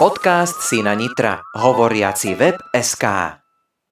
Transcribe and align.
Podcast 0.00 0.64
Sina 0.64 0.96
Nitra. 0.96 1.44
Hovoriaci 1.52 2.32
web 2.32 2.56
SK. 2.72 3.36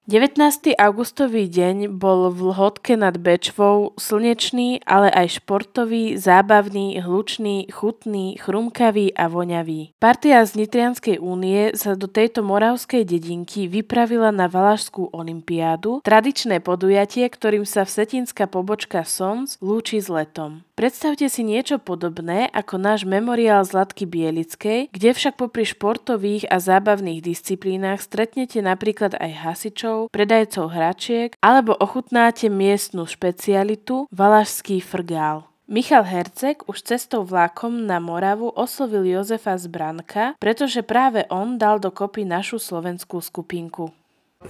19. 0.08 0.72
augustový 0.80 1.52
deň 1.52 2.00
bol 2.00 2.32
v 2.32 2.48
Lhotke 2.48 2.96
nad 2.96 3.20
Bečvou 3.20 3.92
slnečný, 4.00 4.80
ale 4.88 5.12
aj 5.12 5.44
športový, 5.44 6.16
zábavný, 6.16 6.96
hlučný, 7.04 7.68
chutný, 7.68 8.40
chrumkavý 8.40 9.12
a 9.12 9.28
voňavý. 9.28 10.00
Partia 10.00 10.40
z 10.48 10.64
Nitrianskej 10.64 11.20
únie 11.20 11.76
sa 11.76 11.92
do 11.92 12.08
tejto 12.08 12.40
moravskej 12.40 13.04
dedinky 13.04 13.68
vypravila 13.68 14.32
na 14.32 14.48
Valašskú 14.48 15.12
olimpiádu, 15.12 16.00
tradičné 16.00 16.64
podujatie, 16.64 17.28
ktorým 17.28 17.68
sa 17.68 17.84
vsetinská 17.84 18.48
pobočka 18.48 19.04
Sons 19.04 19.60
lúči 19.60 20.00
s 20.00 20.08
letom. 20.08 20.64
Predstavte 20.78 21.26
si 21.26 21.42
niečo 21.42 21.82
podobné 21.82 22.46
ako 22.54 22.78
náš 22.78 23.02
memoriál 23.02 23.66
Zlatky 23.66 24.06
Bielickej, 24.06 24.94
kde 24.94 25.10
však 25.10 25.34
popri 25.34 25.66
športových 25.66 26.46
a 26.46 26.62
zábavných 26.62 27.18
disciplínach 27.18 27.98
stretnete 27.98 28.62
napríklad 28.62 29.18
aj 29.18 29.42
hasičov, 29.42 30.14
predajcov 30.14 30.70
hračiek 30.70 31.34
alebo 31.42 31.74
ochutnáte 31.74 32.46
miestnu 32.46 33.10
špecialitu 33.10 34.06
valašský 34.14 34.78
frgál. 34.78 35.50
Michal 35.66 36.06
Herceg 36.06 36.62
už 36.70 36.86
cestou 36.86 37.26
vlákom 37.26 37.82
na 37.82 37.98
Moravu 37.98 38.46
oslovil 38.46 39.02
Jozefa 39.02 39.58
Zbranka, 39.58 40.38
pretože 40.38 40.86
práve 40.86 41.26
on 41.26 41.58
dal 41.58 41.82
dokopy 41.82 42.22
našu 42.22 42.62
slovenskú 42.62 43.18
skupinku. 43.18 43.97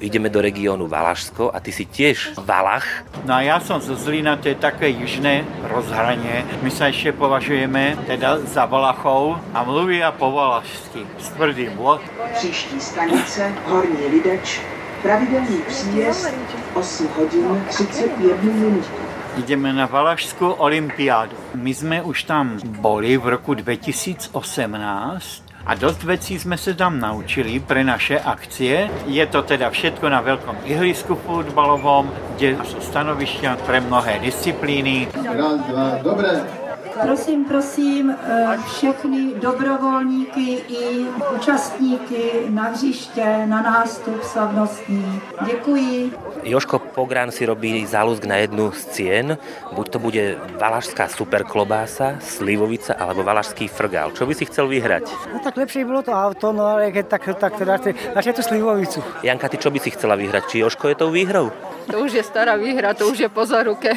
Ideme 0.00 0.28
do 0.28 0.40
regiónu 0.40 0.86
Valašsko 0.86 1.50
a 1.54 1.60
ty 1.60 1.72
si 1.72 1.84
tiež 1.84 2.30
Valach. 2.44 2.86
No 3.24 3.34
a 3.34 3.40
já 3.40 3.60
jsem 3.60 3.80
z 3.80 3.96
Zlína, 3.96 4.36
to 4.36 4.48
je 4.48 4.54
také 4.54 4.88
jižné 4.88 5.44
rozhraně. 5.62 6.46
My 6.62 6.70
se 6.70 6.86
ještě 6.86 7.12
považujeme 7.12 7.98
teda 8.06 8.38
za 8.38 8.66
Valachou 8.66 9.36
a 9.54 9.64
mluví 9.64 10.02
a 10.02 10.12
po 10.12 10.32
valašsky 10.32 11.06
s 11.18 11.28
tvrdým 11.28 11.76
vod. 11.76 12.00
Příští 12.34 12.80
stanice 12.80 13.52
Horní 13.64 14.06
Lideč, 14.10 14.60
pravidelný 15.02 15.62
příjezd 15.68 16.34
8 16.74 17.08
hodin 17.16 17.64
31 17.68 18.52
minut. 18.52 18.84
Jdeme 19.36 19.72
na 19.72 19.86
Valašskou 19.86 20.50
olympiádu. 20.50 21.36
My 21.54 21.74
jsme 21.74 22.02
už 22.02 22.22
tam 22.22 22.58
boli 22.64 23.16
v 23.16 23.26
roku 23.28 23.54
2018 23.54 25.47
a 25.68 25.74
dost 25.74 26.02
věcí 26.02 26.38
jsme 26.38 26.58
se 26.58 26.74
tam 26.74 27.00
naučili 27.00 27.60
pre 27.60 27.84
naše 27.84 28.20
akcie. 28.20 28.90
Je 29.06 29.26
to 29.26 29.42
teda 29.42 29.70
všetko 29.70 30.08
na 30.08 30.20
velkom 30.20 30.56
ihrisku 30.64 31.14
fotbalovom, 31.14 32.12
kde 32.36 32.56
jsou 32.64 32.80
stanovišťa 32.80 33.56
pre 33.66 33.80
mnohé 33.80 34.18
disciplíny. 34.18 35.08
Raz, 35.12 35.60
dva, 35.68 35.98
dobré. 36.02 36.40
Prosím, 37.02 37.44
prosím 37.44 38.10
eh, 38.10 38.58
všechny 38.66 39.34
dobrovolníky 39.34 40.50
i 40.68 41.06
účastníky 41.36 42.22
na 42.48 42.62
hřiště, 42.62 43.46
na 43.46 43.62
nástup 43.62 44.22
slavnostní. 44.22 45.20
Děkuji. 45.46 46.12
Joško 46.42 46.78
Pográn 46.78 47.30
si 47.30 47.46
robí 47.46 47.86
záľusk 47.86 48.24
na 48.24 48.36
jednu 48.42 48.72
z 48.72 48.82
cien. 48.94 49.26
Buď 49.72 49.86
to 49.88 49.98
bude 49.98 50.38
valašská 50.58 51.08
superklobása, 51.08 52.18
slivovica 52.18 52.94
alebo 52.94 53.22
valašský 53.22 53.68
frgál. 53.68 54.10
Čo 54.14 54.26
by 54.26 54.34
si 54.34 54.46
chcel 54.46 54.66
vyhrať? 54.66 55.10
No 55.34 55.38
tak 55.38 55.57
lepšie 55.58 55.84
bylo 55.84 56.02
to 56.02 56.12
auto, 56.12 56.52
no 56.52 56.66
ale 56.66 56.94
keď 56.94 57.06
tak, 57.06 57.22
tak 57.38 57.52
teda 57.58 57.78
radšej 58.14 58.34
tú 58.34 58.42
slivovicu. 58.42 59.02
Janka, 59.22 59.48
ty 59.48 59.56
čo 59.58 59.70
by 59.70 59.78
si 59.82 59.90
chcela 59.90 60.14
vyhrať? 60.14 60.46
Či 60.48 60.62
Joško 60.62 60.88
je 60.88 60.96
tou 60.96 61.10
výhrou? 61.10 61.50
To 61.90 62.04
už 62.04 62.12
je 62.12 62.22
stará 62.22 62.56
výhra, 62.56 62.94
to 62.94 63.08
už 63.08 63.18
je 63.18 63.28
po 63.28 63.46
zaruke. 63.46 63.88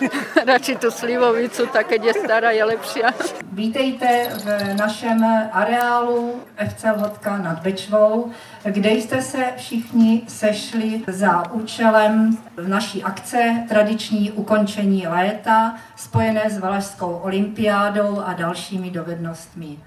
Radši 0.50 0.76
tu 0.76 0.90
slivovicu, 0.90 1.66
tak 1.66 1.86
keď 1.86 2.04
je 2.04 2.14
stará, 2.14 2.50
je 2.50 2.64
lepšia. 2.64 3.10
Vítejte 3.52 4.30
v 4.44 4.46
našem 4.78 5.18
areálu 5.52 6.40
FC 6.56 6.84
Vodka 6.96 7.38
nad 7.38 7.58
Bečvou, 7.58 8.30
kde 8.64 8.90
jste 8.90 9.22
se 9.22 9.44
všichni 9.56 10.22
sešli 10.28 11.02
za 11.06 11.50
účelem 11.50 12.38
naší 12.66 13.02
akce 13.02 13.66
tradiční 13.68 14.30
ukončení 14.30 15.06
léta 15.06 15.74
spojené 15.96 16.50
s 16.50 16.58
Valašskou 16.58 17.12
olympiádou 17.12 18.22
a 18.26 18.32
dalšími 18.32 18.90
dovednostmi. 18.90 19.78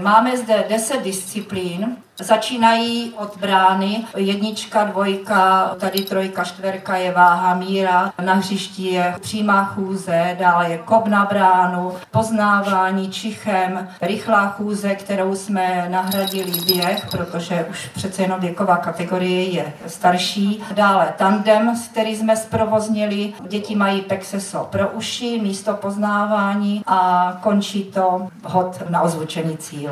Máme 0.00 0.36
zde 0.36 0.64
10 0.68 1.02
disciplín, 1.02 1.96
začínají 2.22 3.12
od 3.16 3.36
brány, 3.36 4.04
jednička, 4.16 4.84
dvojka, 4.84 5.74
tady 5.80 6.02
trojka, 6.02 6.44
čtverka 6.44 6.96
je 6.96 7.12
váha 7.12 7.54
míra, 7.54 8.12
na 8.24 8.34
hřišti 8.34 8.82
je 8.82 9.14
přímá 9.20 9.64
chůze, 9.64 10.36
dále 10.38 10.70
je 10.70 10.78
kop 10.78 11.06
na 11.06 11.24
bránu, 11.24 11.92
poznávání 12.10 13.10
čichem, 13.10 13.88
rychlá 14.02 14.48
chůze, 14.48 14.94
kterou 14.94 15.34
jsme 15.34 15.86
nahradili 15.90 16.52
běh, 16.66 17.06
protože 17.10 17.66
už 17.70 17.88
přece 17.94 18.22
jenom 18.22 18.40
věková 18.40 18.76
kategorie 18.76 19.42
je 19.42 19.72
starší. 19.86 20.62
Dále 20.74 21.14
tandem, 21.16 21.74
který 21.90 22.16
jsme 22.16 22.36
zprovoznili, 22.36 23.32
děti 23.48 23.76
mají 23.76 24.00
pexeso 24.00 24.68
pro 24.70 24.88
uši, 24.88 25.40
místo 25.42 25.74
poznávání 25.74 26.82
a 26.86 27.32
končí 27.40 27.84
to 27.84 28.28
hod 28.44 28.82
na 28.90 29.02
ozvučený 29.02 29.56
cíl. 29.56 29.90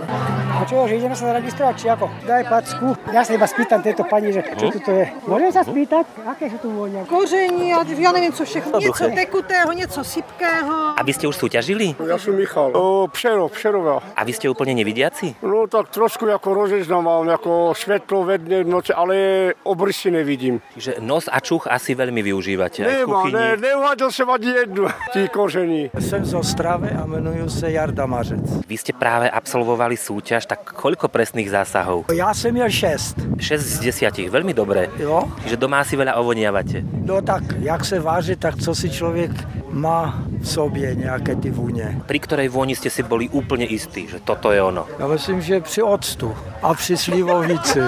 Čo, 0.69 0.87
že 0.87 1.03
ideme 1.03 1.17
sa 1.17 1.33
zaregistrovať, 1.35 1.75
či 1.81 1.87
ako? 1.91 2.07
Daj 2.27 2.45
packu. 2.47 2.87
Ja 3.13 3.25
sa 3.25 3.33
iba 3.35 3.47
spýtam 3.49 3.81
tejto 3.83 4.05
pani, 4.05 4.33
že 4.33 4.45
čo 4.57 4.71
tu 4.71 4.79
to 4.81 4.91
je. 4.93 5.07
Môžem 5.27 5.51
sa 5.53 5.63
spýtať, 5.65 6.05
aké 6.29 6.51
sú 6.53 6.59
tu 6.61 6.69
vôňa? 6.71 7.05
koření 7.09 7.75
a 7.75 7.85
já 7.99 8.13
nevím 8.13 8.33
co 8.33 8.45
všechno. 8.45 8.81
Něco 8.81 9.05
tekutého, 9.15 9.73
něco 9.73 10.05
sypkého. 10.05 10.95
A 10.97 11.03
vy 11.03 11.13
ste 11.13 11.27
už 11.27 11.37
súťažili? 11.37 11.95
Já 12.07 12.19
jsem 12.19 12.37
Michal. 12.37 12.71
O, 12.77 13.09
Přerov, 13.09 13.53
Přerová. 13.53 14.03
A 14.17 14.25
vy 14.25 14.33
ste 14.33 14.49
úplne 14.49 14.75
nevidiaci? 14.75 15.35
No 15.43 15.67
tak 15.67 15.89
trošku 15.89 16.27
jako 16.27 16.55
rozeznám 16.55 17.05
mám, 17.05 17.29
jako 17.29 17.73
světlo 17.77 18.25
ve 18.25 18.39
dne, 18.39 18.65
v 18.65 18.69
noci, 18.69 18.93
ale 18.93 19.15
obrysy 19.63 20.11
nevidím. 20.11 20.61
Že 20.77 20.95
nos 21.01 21.29
a 21.33 21.41
čuch 21.41 21.67
asi 21.67 21.95
veľmi 21.95 22.21
využívate 22.23 22.85
aj 22.85 22.89
v 22.89 22.99
Nemá, 23.07 23.23
kuchyni. 23.23 23.35
ne, 23.35 23.57
neuhádal 23.57 24.11
jsem 24.13 24.31
ani 24.31 24.47
jednu, 24.47 24.87
tí 25.13 25.29
koření. 25.29 25.91
Jsem 25.99 26.25
z 26.25 26.35
Ostravy 26.35 26.91
a 26.91 27.07
jmenuji 27.07 27.51
se 27.51 27.71
Jarda 27.71 28.07
Mařec. 28.07 28.67
Vy 28.69 28.77
ste 28.79 28.93
práve 28.93 29.31
absolvovali 29.31 29.97
súťaž, 29.97 30.47
tak 30.47 30.63
koľko 30.77 31.09
presných 31.09 31.51
zásahov? 31.51 32.10
Já 32.11 32.35
jsem 32.35 32.55
měl 32.55 32.71
šest. 32.71 33.17
6 33.39 33.61
z 33.61 33.79
10, 33.81 34.31
veľmi 34.31 34.53
dobré. 34.53 34.89
Jo? 34.99 35.25
Čiže 35.45 35.57
doma 35.57 35.81
si 35.85 35.97
veľa 35.97 36.17
ovoniavate. 36.21 36.85
No 37.05 37.23
tak, 37.23 37.43
jak 37.61 37.85
se 37.85 38.01
váží, 38.01 38.37
tak 38.37 38.57
co 38.57 38.75
si 38.75 38.91
člověk 38.91 39.31
má 39.73 40.19
v 40.41 40.49
sobě, 40.49 40.95
nějaké 40.95 41.37
ty 41.37 41.51
vůně. 41.51 42.03
Pri 42.07 42.19
ktorej 42.19 42.49
vôni 42.49 42.75
ste 42.75 42.91
si 42.91 43.03
boli 43.03 43.29
úplne 43.31 43.65
istí, 43.65 44.09
že 44.09 44.21
toto 44.21 44.53
je 44.53 44.63
ono. 44.63 44.87
Já 44.99 45.07
myslím, 45.07 45.41
že 45.41 45.61
při 45.61 45.83
octu 45.83 46.37
a 46.63 46.75
při 46.75 46.97
slivovici 46.97 47.81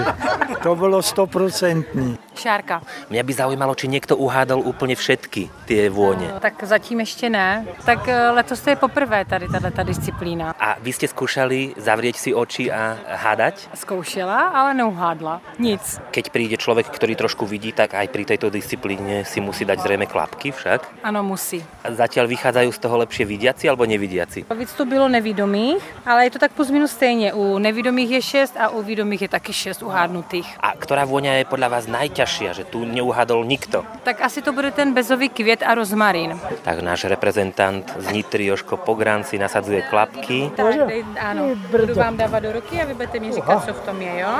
to 0.63 0.75
bylo 0.75 1.01
stoprocentní. 1.01 2.17
Šárka. 2.35 2.81
Mňa 3.09 3.23
by 3.23 3.33
zaujímalo, 3.33 3.75
či 3.75 3.91
niekto 3.91 4.17
uhádal 4.17 4.57
úplne 4.63 4.95
všetky 4.95 5.51
tie 5.69 5.89
vône. 5.89 6.25
Tak 6.39 6.63
zatím 6.63 6.99
ještě 6.99 7.29
ne. 7.29 7.65
Tak 7.85 8.07
eh, 8.07 8.29
letos 8.29 8.61
to 8.61 8.69
je 8.69 8.75
poprvé 8.75 9.25
tady 9.25 9.47
tato 9.47 9.83
disciplína. 9.83 10.55
A 10.59 10.79
vy 10.81 10.93
ste 10.93 11.07
skúšali 11.07 11.75
zavrieť 11.77 12.15
si 12.17 12.33
oči 12.33 12.71
a 12.71 12.97
hádať? 13.05 13.69
Zkoušela, 13.75 14.55
ale 14.55 14.73
neuhádla. 14.73 15.41
Nic. 15.59 15.83
Keď 16.11 16.25
príde 16.31 16.57
človek, 16.57 16.89
ktorý 16.89 17.15
trošku 17.15 17.45
vidí, 17.45 17.71
tak 17.75 17.93
aj 17.93 18.07
pri 18.07 18.23
tejto 18.25 18.49
disciplíne 18.49 19.27
si 19.27 19.43
musí 19.43 19.65
dať 19.65 19.83
zrejme 19.83 20.07
klapky 20.09 20.51
však. 20.51 21.03
Ano, 21.03 21.23
musí. 21.23 21.61
A 21.83 21.91
zatiaľ 21.91 22.31
vychádzajú 22.31 22.69
z 22.71 22.79
toho 22.79 22.95
lepšie 23.03 23.27
vidiaci 23.27 23.67
alebo 23.67 23.83
nevidiaci? 23.83 24.47
Víc 24.55 24.71
to 24.71 24.87
bylo 24.87 25.11
nevidomých, 25.11 25.83
ale 26.07 26.25
je 26.25 26.31
to 26.31 26.39
tak 26.39 26.51
plus 26.55 26.71
minus 26.71 26.91
stejně. 26.91 27.33
U 27.33 27.59
nevidomých 27.59 28.11
je 28.11 28.21
6 28.21 28.57
a 28.59 28.69
u 28.69 28.81
vidomých 28.81 29.21
je 29.21 29.29
taky 29.29 29.53
6 29.53 29.83
uhádnutých. 29.83 30.47
A 30.63 30.71
ktorá 30.79 31.03
vôňa 31.03 31.43
je 31.43 31.45
podľa 31.45 31.67
vás 31.67 31.85
najťažšia, 31.91 32.55
že 32.55 32.63
tu 32.63 32.87
neuhádol 32.87 33.43
nikto? 33.43 33.83
Tak 34.07 34.23
asi 34.23 34.39
to 34.41 34.55
bude 34.55 34.71
ten 34.71 34.93
bezový 34.93 35.29
květ 35.29 35.63
a 35.67 35.75
rozmarín. 35.75 36.39
Tak 36.63 36.79
náš 36.79 37.03
reprezentant 37.03 37.83
z 37.99 38.07
Nitry 38.15 38.45
Joško 38.45 38.77
Pográn 38.77 39.23
si 39.27 39.35
nasadzuje 39.35 39.81
klapky. 39.91 40.51
Tak, 40.55 40.87
dej, 40.87 41.03
ano, 41.19 41.51
budu 41.71 41.93
vám 41.93 42.17
dávat 42.17 42.39
do 42.39 42.51
ruky 42.51 42.81
a 42.81 42.85
vy 42.85 42.93
budete 42.93 43.19
mi 43.19 43.31
říkat, 43.31 43.65
co 43.65 43.73
v 43.73 43.79
tom 43.79 44.01
je, 44.01 44.19
jo? 44.19 44.33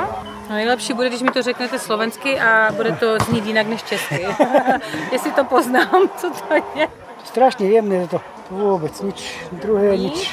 No 0.48 0.54
nejlepší 0.54 0.92
bude, 0.92 1.08
když 1.08 1.22
mi 1.22 1.30
to 1.30 1.42
řeknete 1.42 1.78
slovensky 1.78 2.40
a 2.40 2.72
bude 2.72 2.92
to 2.92 3.18
znít 3.18 3.46
jinak 3.46 3.66
než 3.66 3.82
česky. 3.82 4.26
Jestli 5.12 5.32
to 5.32 5.44
poznám, 5.44 6.08
co 6.16 6.30
to 6.30 6.54
je. 6.54 7.03
Strašne 7.34 7.66
jemné 7.66 8.06
to, 8.06 8.22
to 8.46 8.54
vôbec 8.54 8.94
nič, 9.02 9.50
druhé 9.58 9.98
nič. 9.98 10.30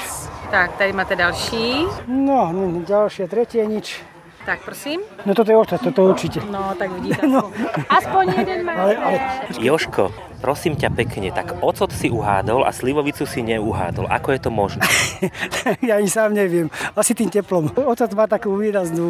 Tak, 0.54 0.78
tady 0.78 0.94
máte 0.94 1.18
další. 1.18 1.90
No, 2.06 2.54
no, 2.54 2.86
ďalšie, 2.86 3.26
tretie 3.26 3.66
nič. 3.66 4.06
Tak, 4.46 4.62
prosím. 4.62 5.02
No 5.26 5.34
toto 5.34 5.50
je 5.50 5.58
očas, 5.58 5.82
toto 5.82 6.06
určite. 6.06 6.46
No, 6.46 6.78
tak 6.78 6.94
vidíte. 6.94 7.26
No. 7.34 7.50
Aspoň 7.90 8.46
jeden 8.46 8.70
má. 8.70 8.74
Ale, 8.78 8.94
ale 8.98 9.18
Joško, 9.58 10.14
prosím 10.42 10.74
ťa 10.74 10.90
pekne, 10.90 11.30
tak 11.30 11.62
ocot 11.62 11.94
si 11.94 12.10
uhádol 12.10 12.66
a 12.66 12.74
slivovicu 12.74 13.30
si 13.30 13.46
neuhádol. 13.46 14.10
Ako 14.10 14.34
je 14.34 14.40
to 14.42 14.50
možné? 14.50 14.82
ja 15.88 16.02
ani 16.02 16.10
sám 16.10 16.34
neviem. 16.34 16.68
Asi 16.98 17.14
tým 17.14 17.30
teplom. 17.30 17.70
Ocot 17.78 18.10
má 18.18 18.26
takú 18.26 18.58
výraznú 18.58 19.06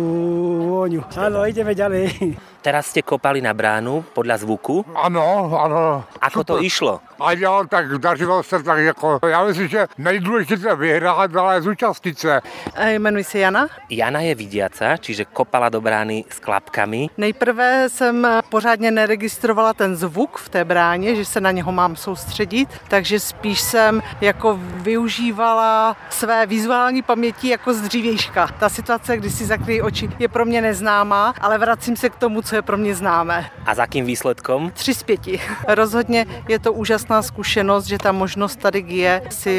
vôňu. 0.67 1.07
Áno, 1.15 1.47
ideme 1.47 1.71
ďalej. 1.71 2.35
Teraz 2.65 2.93
ste 2.93 3.01
kopali 3.01 3.41
na 3.41 3.57
bránu 3.57 4.05
podľa 4.13 4.45
zvuku. 4.45 4.85
Ano, 4.93 5.49
ano. 5.57 6.05
Ako 6.21 6.45
to 6.45 6.55
išlo? 6.61 7.01
A 7.17 7.33
jo, 7.33 7.65
tak 7.69 7.97
dařilo 7.97 8.43
se 8.43 8.63
tak 8.63 8.77
jako, 8.77 9.19
já 9.27 9.43
myslím, 9.43 9.67
že 9.67 9.87
nejdůležitější 9.97 10.75
vyhrát, 10.75 11.35
ale 11.35 11.61
zúčastnit 11.61 12.19
se. 12.19 12.41
Jmenuji 12.87 13.23
se 13.23 13.39
Jana. 13.39 13.67
Jana 13.89 14.19
je 14.21 14.35
vidiaca, 14.35 14.97
čiže 14.97 15.25
kopala 15.25 15.69
do 15.69 15.81
brány 15.81 16.25
s 16.29 16.39
klapkami. 16.39 17.09
Nejprve 17.17 17.89
jsem 17.89 18.27
pořádně 18.49 18.91
neregistrovala 18.91 19.73
ten 19.73 19.95
zvuk 19.95 20.37
v 20.37 20.49
té 20.49 20.65
bráně, 20.65 21.15
že 21.21 21.25
se 21.25 21.41
na 21.41 21.51
něho 21.51 21.71
mám 21.71 21.95
soustředit, 21.95 22.69
takže 22.87 23.19
spíš 23.19 23.61
jsem 23.61 24.01
jako 24.21 24.59
využívala 24.75 25.95
své 26.09 26.45
vizuální 26.45 27.01
paměti 27.01 27.49
jako 27.49 27.73
z 27.73 27.81
dřívějška. 27.81 28.47
Ta 28.59 28.69
situace, 28.69 29.17
kdy 29.17 29.29
si 29.29 29.45
zakryjí 29.45 29.81
oči, 29.81 30.09
je 30.19 30.27
pro 30.27 30.45
mě 30.45 30.61
neznámá, 30.61 31.33
ale 31.41 31.57
vracím 31.57 31.95
se 31.95 32.09
k 32.09 32.15
tomu, 32.15 32.41
co 32.41 32.55
je 32.55 32.61
pro 32.61 32.77
mě 32.77 32.95
známé. 32.95 33.49
A 33.65 33.75
za 33.75 33.83
jakým 33.83 34.05
výsledkom? 34.05 34.71
Tři 34.73 34.93
z 34.93 35.03
pěti. 35.03 35.41
Rozhodně 35.67 36.25
je 36.47 36.59
to 36.59 36.73
úžasná 36.73 37.21
zkušenost, 37.21 37.85
že 37.85 37.97
ta 37.97 38.11
možnost 38.11 38.55
tady 38.55 38.83
je 38.87 39.21
si 39.29 39.55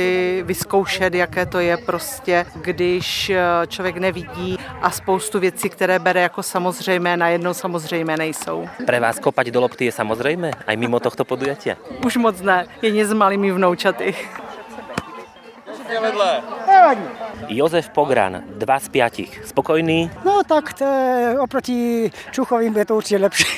vyzkoušet, 0.46 1.14
jaké 1.14 1.46
to 1.46 1.60
je 1.60 1.76
prostě, 1.76 2.46
když 2.62 3.30
eh, 3.30 3.42
člověk 3.66 3.96
nevidí 3.96 4.58
a 4.82 4.90
spoustu 4.90 5.40
věcí, 5.40 5.68
které 5.68 5.98
bere 5.98 6.20
jako 6.20 6.42
samozřejmé, 6.42 7.16
najednou 7.16 7.54
samozřejmé 7.54 8.16
nejsou. 8.16 8.68
Pre 8.86 9.00
vás 9.00 9.18
kopať 9.18 9.46
do 9.46 9.60
lopty 9.60 9.84
je 9.84 9.92
samozrejme? 9.92 10.50
Aj 10.66 10.76
mimo 10.76 11.00
tohto 11.00 11.24
podujatia? 11.52 11.76
Už 12.04 12.16
moc 12.16 12.40
ne, 12.40 12.66
jen 12.82 13.06
s 13.06 13.12
malými 13.12 13.52
vnoučaty. 13.52 14.14
Jozef 17.48 17.90
Pogran, 17.90 18.42
2 18.58 18.80
z 18.80 18.88
5. 18.88 19.48
Spokojný? 19.50 20.10
No 20.24 20.42
tak 20.46 20.72
to 20.78 20.84
je, 20.84 21.38
oproti 21.38 22.10
Čuchovým 22.30 22.76
je 22.76 22.84
to 22.84 22.94
určite 22.96 23.18
lepšie. 23.18 23.50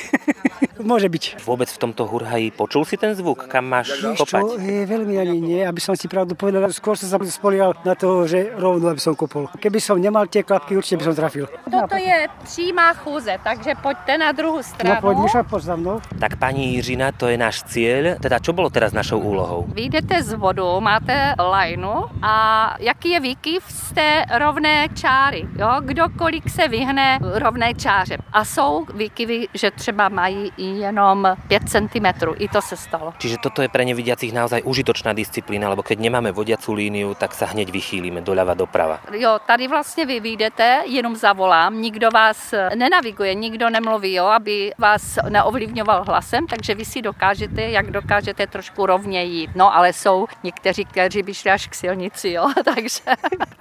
Môže 0.85 1.07
byť. 1.07 1.41
Vôbec 1.47 1.71
v 1.71 1.79
tomto 1.81 2.05
hurhaji 2.05 2.51
počul 2.51 2.85
si 2.85 2.99
ten 2.99 3.15
zvuk, 3.15 3.47
kam 3.47 3.65
máš 3.71 3.95
kopať? 3.95 4.43
Čo, 4.43 4.59
je, 4.59 4.83
veľmi 4.85 5.15
ani 5.17 5.37
nie, 5.39 5.61
aby 5.63 5.79
som 5.81 5.95
si 5.95 6.05
pravdu 6.11 6.35
povedal. 6.35 6.67
Skôr 6.69 6.99
som 6.99 7.09
sa 7.09 7.17
spolial 7.25 7.73
na 7.87 7.95
to, 7.95 8.27
že 8.27 8.53
rovno, 8.53 8.91
aby 8.91 9.01
som 9.01 9.15
kopol. 9.17 9.47
Keby 9.55 9.79
som 9.79 9.97
nemal 9.97 10.27
tie 10.27 10.43
klapky, 10.43 10.75
určite 10.75 11.01
by 11.01 11.03
som 11.09 11.15
trafil. 11.15 11.47
Toto 11.71 11.95
je 11.95 12.27
přímá 12.43 12.93
chůze, 12.93 13.39
takže 13.43 13.71
pojďte 13.81 14.13
na 14.17 14.31
druhou 14.31 14.63
stranu. 14.63 14.95
No 14.95 15.01
poď, 15.01 15.15
Miša, 15.17 15.41
poď 15.43 15.61
za 15.63 15.75
mnou. 15.75 15.97
Tak 16.19 16.35
pani 16.35 16.75
Jiřina, 16.75 17.11
to 17.11 17.27
je 17.27 17.37
náš 17.39 17.63
cieľ. 17.65 18.19
Teda 18.19 18.37
čo 18.43 18.53
bolo 18.53 18.69
teraz 18.69 18.93
našou 18.93 19.19
úlohou? 19.23 19.65
Vyjdete 19.71 20.23
z 20.23 20.35
vodu, 20.35 20.67
máte 20.79 21.33
lajnu 21.39 22.11
a 22.21 22.33
jaký 22.79 23.09
je 23.09 23.19
výkyv 23.19 23.61
z 23.75 23.93
té 23.93 24.25
rovné 24.39 24.87
čáry. 24.95 25.47
Jo? 25.59 25.69
Kdo 25.79 26.03
kolik 26.17 26.49
se 26.49 26.67
vyhne 26.67 27.19
rovné 27.21 27.73
čáře. 27.73 28.17
A 28.33 28.45
jsou 28.45 28.85
výkyvy, 28.93 29.47
že 29.53 29.71
třeba 29.71 30.09
mají 30.09 30.51
i 30.57 30.65
jenom 30.65 31.27
5 31.47 31.69
cm. 31.69 32.05
I 32.37 32.47
to 32.47 32.61
se 32.61 32.77
stalo. 32.77 33.13
Čiže 33.17 33.37
toto 33.43 33.61
je 33.61 33.69
pre 33.69 33.85
nevidiacich 33.85 34.33
naozaj 34.33 34.63
užitočná 34.63 35.13
disciplína, 35.13 35.69
lebo 35.69 35.83
keď 35.83 35.99
nemáme 35.99 36.31
vodiacu 36.31 36.73
líniu, 36.73 37.13
tak 37.15 37.35
sa 37.35 37.45
hneď 37.51 37.71
vychýlime 37.71 38.21
doľava 38.21 38.53
doprava. 38.55 38.99
Jo, 39.11 39.39
tady 39.47 39.67
vlastně 39.67 40.05
vy 40.05 40.19
vyjdete, 40.19 40.83
jenom 40.85 41.15
zavolám, 41.15 41.81
nikdo 41.81 42.09
vás 42.11 42.53
nenaviguje, 42.75 43.33
nikdo 43.33 43.69
nemluví, 43.69 44.13
jo, 44.13 44.25
aby 44.25 44.71
vás 44.77 45.19
neovlivňoval 45.29 46.03
hlasem, 46.03 46.47
takže 46.47 46.75
vy 46.75 46.85
si 46.85 47.01
dokážete, 47.01 47.61
jak 47.61 47.91
dokážete 47.91 48.47
trošku 48.47 48.85
rovně 48.85 49.23
jít. 49.23 49.49
No 49.55 49.75
ale 49.75 49.93
jsou 49.93 50.27
někteří, 50.43 50.85
kteří 50.85 51.23
by 51.23 51.33
šli 51.33 51.51
až 51.51 51.67
k 51.67 51.75
silnici, 51.75 52.29
jo, 52.29 52.51
takže... 52.75 53.01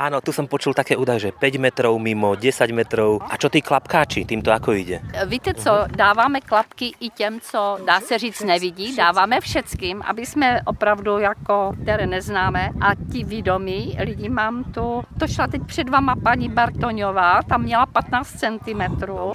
Áno, 0.05 0.21
tu 0.21 0.37
som 0.37 0.45
počul 0.45 0.77
také 0.77 1.01
údaje, 1.01 1.25
že 1.25 1.31
5 1.33 1.57
metrov 1.57 1.97
mimo, 1.97 2.37
10 2.37 2.69
metrov. 2.77 3.25
A 3.25 3.41
čo 3.41 3.49
tí 3.49 3.65
klapkáči, 3.65 4.29
týmto 4.29 4.53
ako 4.53 4.77
ide? 4.77 5.01
Víte 5.25 5.57
co, 5.57 5.89
dáváme 5.89 6.45
klapky 6.45 6.93
i 7.01 7.09
těm, 7.09 7.41
co 7.41 7.81
dá 7.87 8.01
se 8.05 8.19
říct 8.19 8.45
nevidí, 8.45 8.97
dáváme 8.97 9.41
všetkým, 9.41 10.05
aby 10.05 10.27
jsme 10.27 10.61
opravdu 10.69 11.19
jako, 11.19 11.73
které 11.83 12.07
neznáme 12.07 12.69
a 12.81 12.93
ti 13.13 13.25
vědomí 13.25 13.97
lidi 13.97 14.29
mám 14.29 14.65
tu, 14.65 15.01
to 15.19 15.25
šla 15.29 15.47
teď 15.47 15.63
před 15.67 15.89
vama 15.89 16.15
paní 16.17 16.49
Bartoňová, 16.49 17.43
tam 17.43 17.63
měla 17.63 17.87
15 17.87 18.29
cm, 18.29 18.83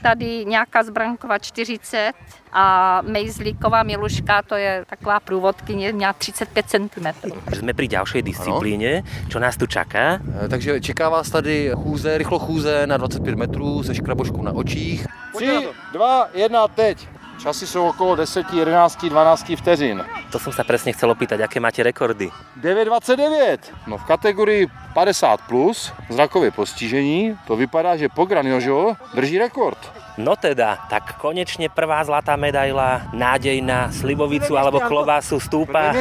tady 0.04 0.46
nějaká 0.46 0.84
zbranková 0.84 1.38
40 1.38 2.14
a 2.54 3.02
Mejzlíková 3.02 3.84
Miluška, 3.84 4.42
to 4.42 4.56
je 4.56 4.86
taková 4.90 5.20
průvodkyně, 5.20 5.94
měla 5.94 6.14
35 6.14 6.66
cm. 6.66 7.08
Jsme 7.54 7.74
při 7.74 7.88
další 7.88 8.22
disciplíně, 8.22 9.04
čo 9.30 9.40
nás 9.40 9.58
tu 9.58 9.68
čaká? 9.68 10.20
Takže 10.50 10.82
čeká 10.82 11.10
vás 11.10 11.30
tady 11.30 11.72
chůze, 11.76 12.18
rychlo 12.18 12.40
chůze 12.40 12.88
na 12.88 12.98
25 12.98 13.36
metrů 13.36 13.84
se 13.84 13.96
škraboškou 13.96 14.42
na 14.42 14.52
očích. 14.52 15.08
3, 15.36 15.68
2, 15.94 16.28
1, 16.34 16.68
teď. 16.68 17.08
Časy 17.40 17.68
jsou 17.68 17.88
okolo 17.88 18.16
10, 18.16 18.54
11, 18.54 19.06
12 19.06 19.56
vteřin. 19.56 20.04
To 20.32 20.38
som 20.40 20.52
sa 20.52 20.68
presne 20.68 20.92
chcel 20.92 21.10
opýtať, 21.16 21.40
aké 21.40 21.64
máte 21.64 21.80
rekordy? 21.80 22.28
9,29. 22.60 23.88
No 23.88 23.98
v 23.98 24.04
kategorii 24.04 24.68
50 24.94 25.48
plus 25.48 25.90
zrakové 26.12 26.52
postižení 26.52 27.40
to 27.48 27.56
vypadá, 27.56 27.96
že 27.96 28.12
Pogran 28.12 28.46
Jožo 28.46 28.94
drží 29.16 29.40
rekord. 29.40 29.80
No 30.20 30.36
teda, 30.36 30.84
tak 30.92 31.16
konečne 31.16 31.72
prvá 31.72 32.04
zlatá 32.04 32.36
medaila, 32.36 33.08
nádej 33.16 33.64
na 33.64 33.88
slivovicu 33.88 34.52
alebo 34.60 34.84
klobásu 34.84 35.40
stúpa. 35.40 35.96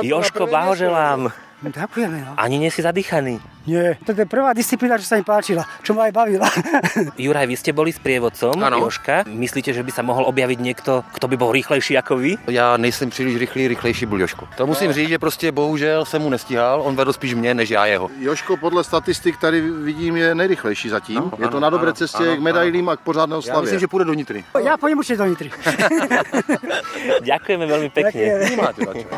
Joško, 0.00 0.48
blahoželám. 0.48 1.28
Ďakujeme. 1.60 2.16
No. 2.24 2.32
Ani 2.40 2.56
nie 2.56 2.72
si 2.72 2.80
zadýchaný. 2.80 3.44
Nie, 3.68 4.00
to 4.00 4.16
je 4.16 4.24
prvá 4.24 4.56
disciplína, 4.56 4.96
čo 4.96 5.04
sa 5.04 5.20
mi 5.20 5.24
páčila, 5.28 5.68
čo 5.84 5.92
ma 5.92 6.08
aj 6.08 6.12
bavila. 6.16 6.48
Juraj, 7.20 7.44
vy 7.44 7.56
ste 7.60 7.76
boli 7.76 7.92
s 7.92 8.00
prievodcom 8.00 8.56
Ano. 8.64 8.80
Joška. 8.88 9.28
Myslíte, 9.28 9.76
že 9.76 9.84
by 9.84 9.92
sa 9.92 10.00
mohol 10.00 10.24
objaviť 10.24 10.58
niekto, 10.58 11.04
kto 11.12 11.28
by 11.28 11.36
bol 11.36 11.52
rýchlejší 11.52 12.00
ako 12.00 12.16
vy? 12.16 12.40
Já 12.48 12.76
nejsem 12.76 13.10
příliš 13.10 13.36
rychlý, 13.36 13.68
rychlejší 13.68 14.06
byl 14.06 14.20
Joško. 14.20 14.48
To 14.56 14.66
musím 14.66 14.92
říct, 14.92 15.08
že 15.08 15.18
prostě 15.18 15.52
bohužel 15.52 16.04
jsem 16.04 16.22
mu 16.22 16.30
nestíhal, 16.30 16.80
on 16.82 16.96
vedl 16.96 17.12
spíš 17.12 17.34
mě, 17.34 17.54
než 17.54 17.70
já 17.70 17.86
jeho. 17.86 18.08
Joško 18.20 18.56
podle 18.56 18.84
statistik 18.84 19.36
tady 19.36 19.60
vidím 19.60 20.16
je 20.16 20.34
nejrychlejší 20.34 20.88
zatím. 20.88 21.16
No, 21.16 21.32
je 21.38 21.48
to 21.48 21.56
ano, 21.56 21.60
na 21.60 21.70
dobré 21.70 21.88
ano, 21.92 21.94
cestě 21.96 22.24
ano, 22.24 22.36
k 22.36 22.40
medailím 22.40 22.88
a 22.88 22.96
k 22.96 23.00
pořádné 23.00 23.34
Já 23.34 23.38
oslavě. 23.38 23.62
myslím, 23.62 23.80
že 23.80 23.88
půjde 23.88 24.04
do 24.04 24.14
Nitry. 24.14 24.44
Ja 24.64 24.76
pôjdem 24.80 24.98
určite 24.98 25.16
do 25.20 25.26
Nitry. 25.28 25.48
Ďakujeme 27.28 27.64
veľmi 27.66 27.90
pekne. 27.90 28.24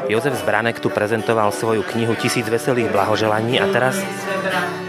Jozef 0.09 0.35
Zbranek 0.41 0.81
tu 0.81 0.89
prezentoval 0.91 1.53
svoju 1.53 1.83
knihu 1.83 2.15
Tisíc 2.15 2.49
veselých 2.49 2.91
blahoželaní 2.91 3.61
a 3.61 3.67
teraz 3.73 3.97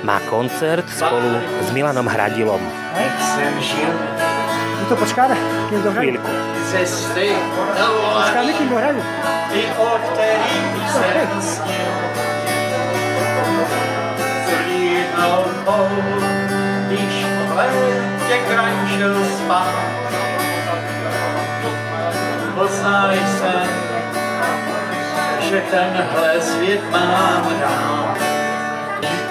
má 0.04 0.20
koncert 0.30 0.90
spolu 0.90 1.40
s 1.62 1.72
Milanom 1.72 2.08
Hradilom. 2.08 2.62
My 4.82 4.86
to 4.90 4.96
počkáme, 4.98 5.38
kým 5.70 5.82
dohrajú. 5.86 6.18
Chvíľku. 6.18 6.32
Počkáme, 8.18 8.52
kým 8.58 8.70
ty 9.54 9.64
o 9.78 9.90
kterých 10.00 10.90
jsem 10.92 11.42
snil. 11.42 11.92
Zlídnou 14.48 15.44
tmou, 15.64 15.88
když 16.88 17.26
v 17.48 17.56
létě 17.56 18.38
kraj 18.48 18.74
šel 18.98 19.16
spát. 19.26 19.76
Poznaj 22.56 23.20
se, 23.40 23.56
že 25.50 25.62
tenhle 25.72 26.42
svět 26.42 26.82
mám 26.92 27.46
rád. 27.62 28.41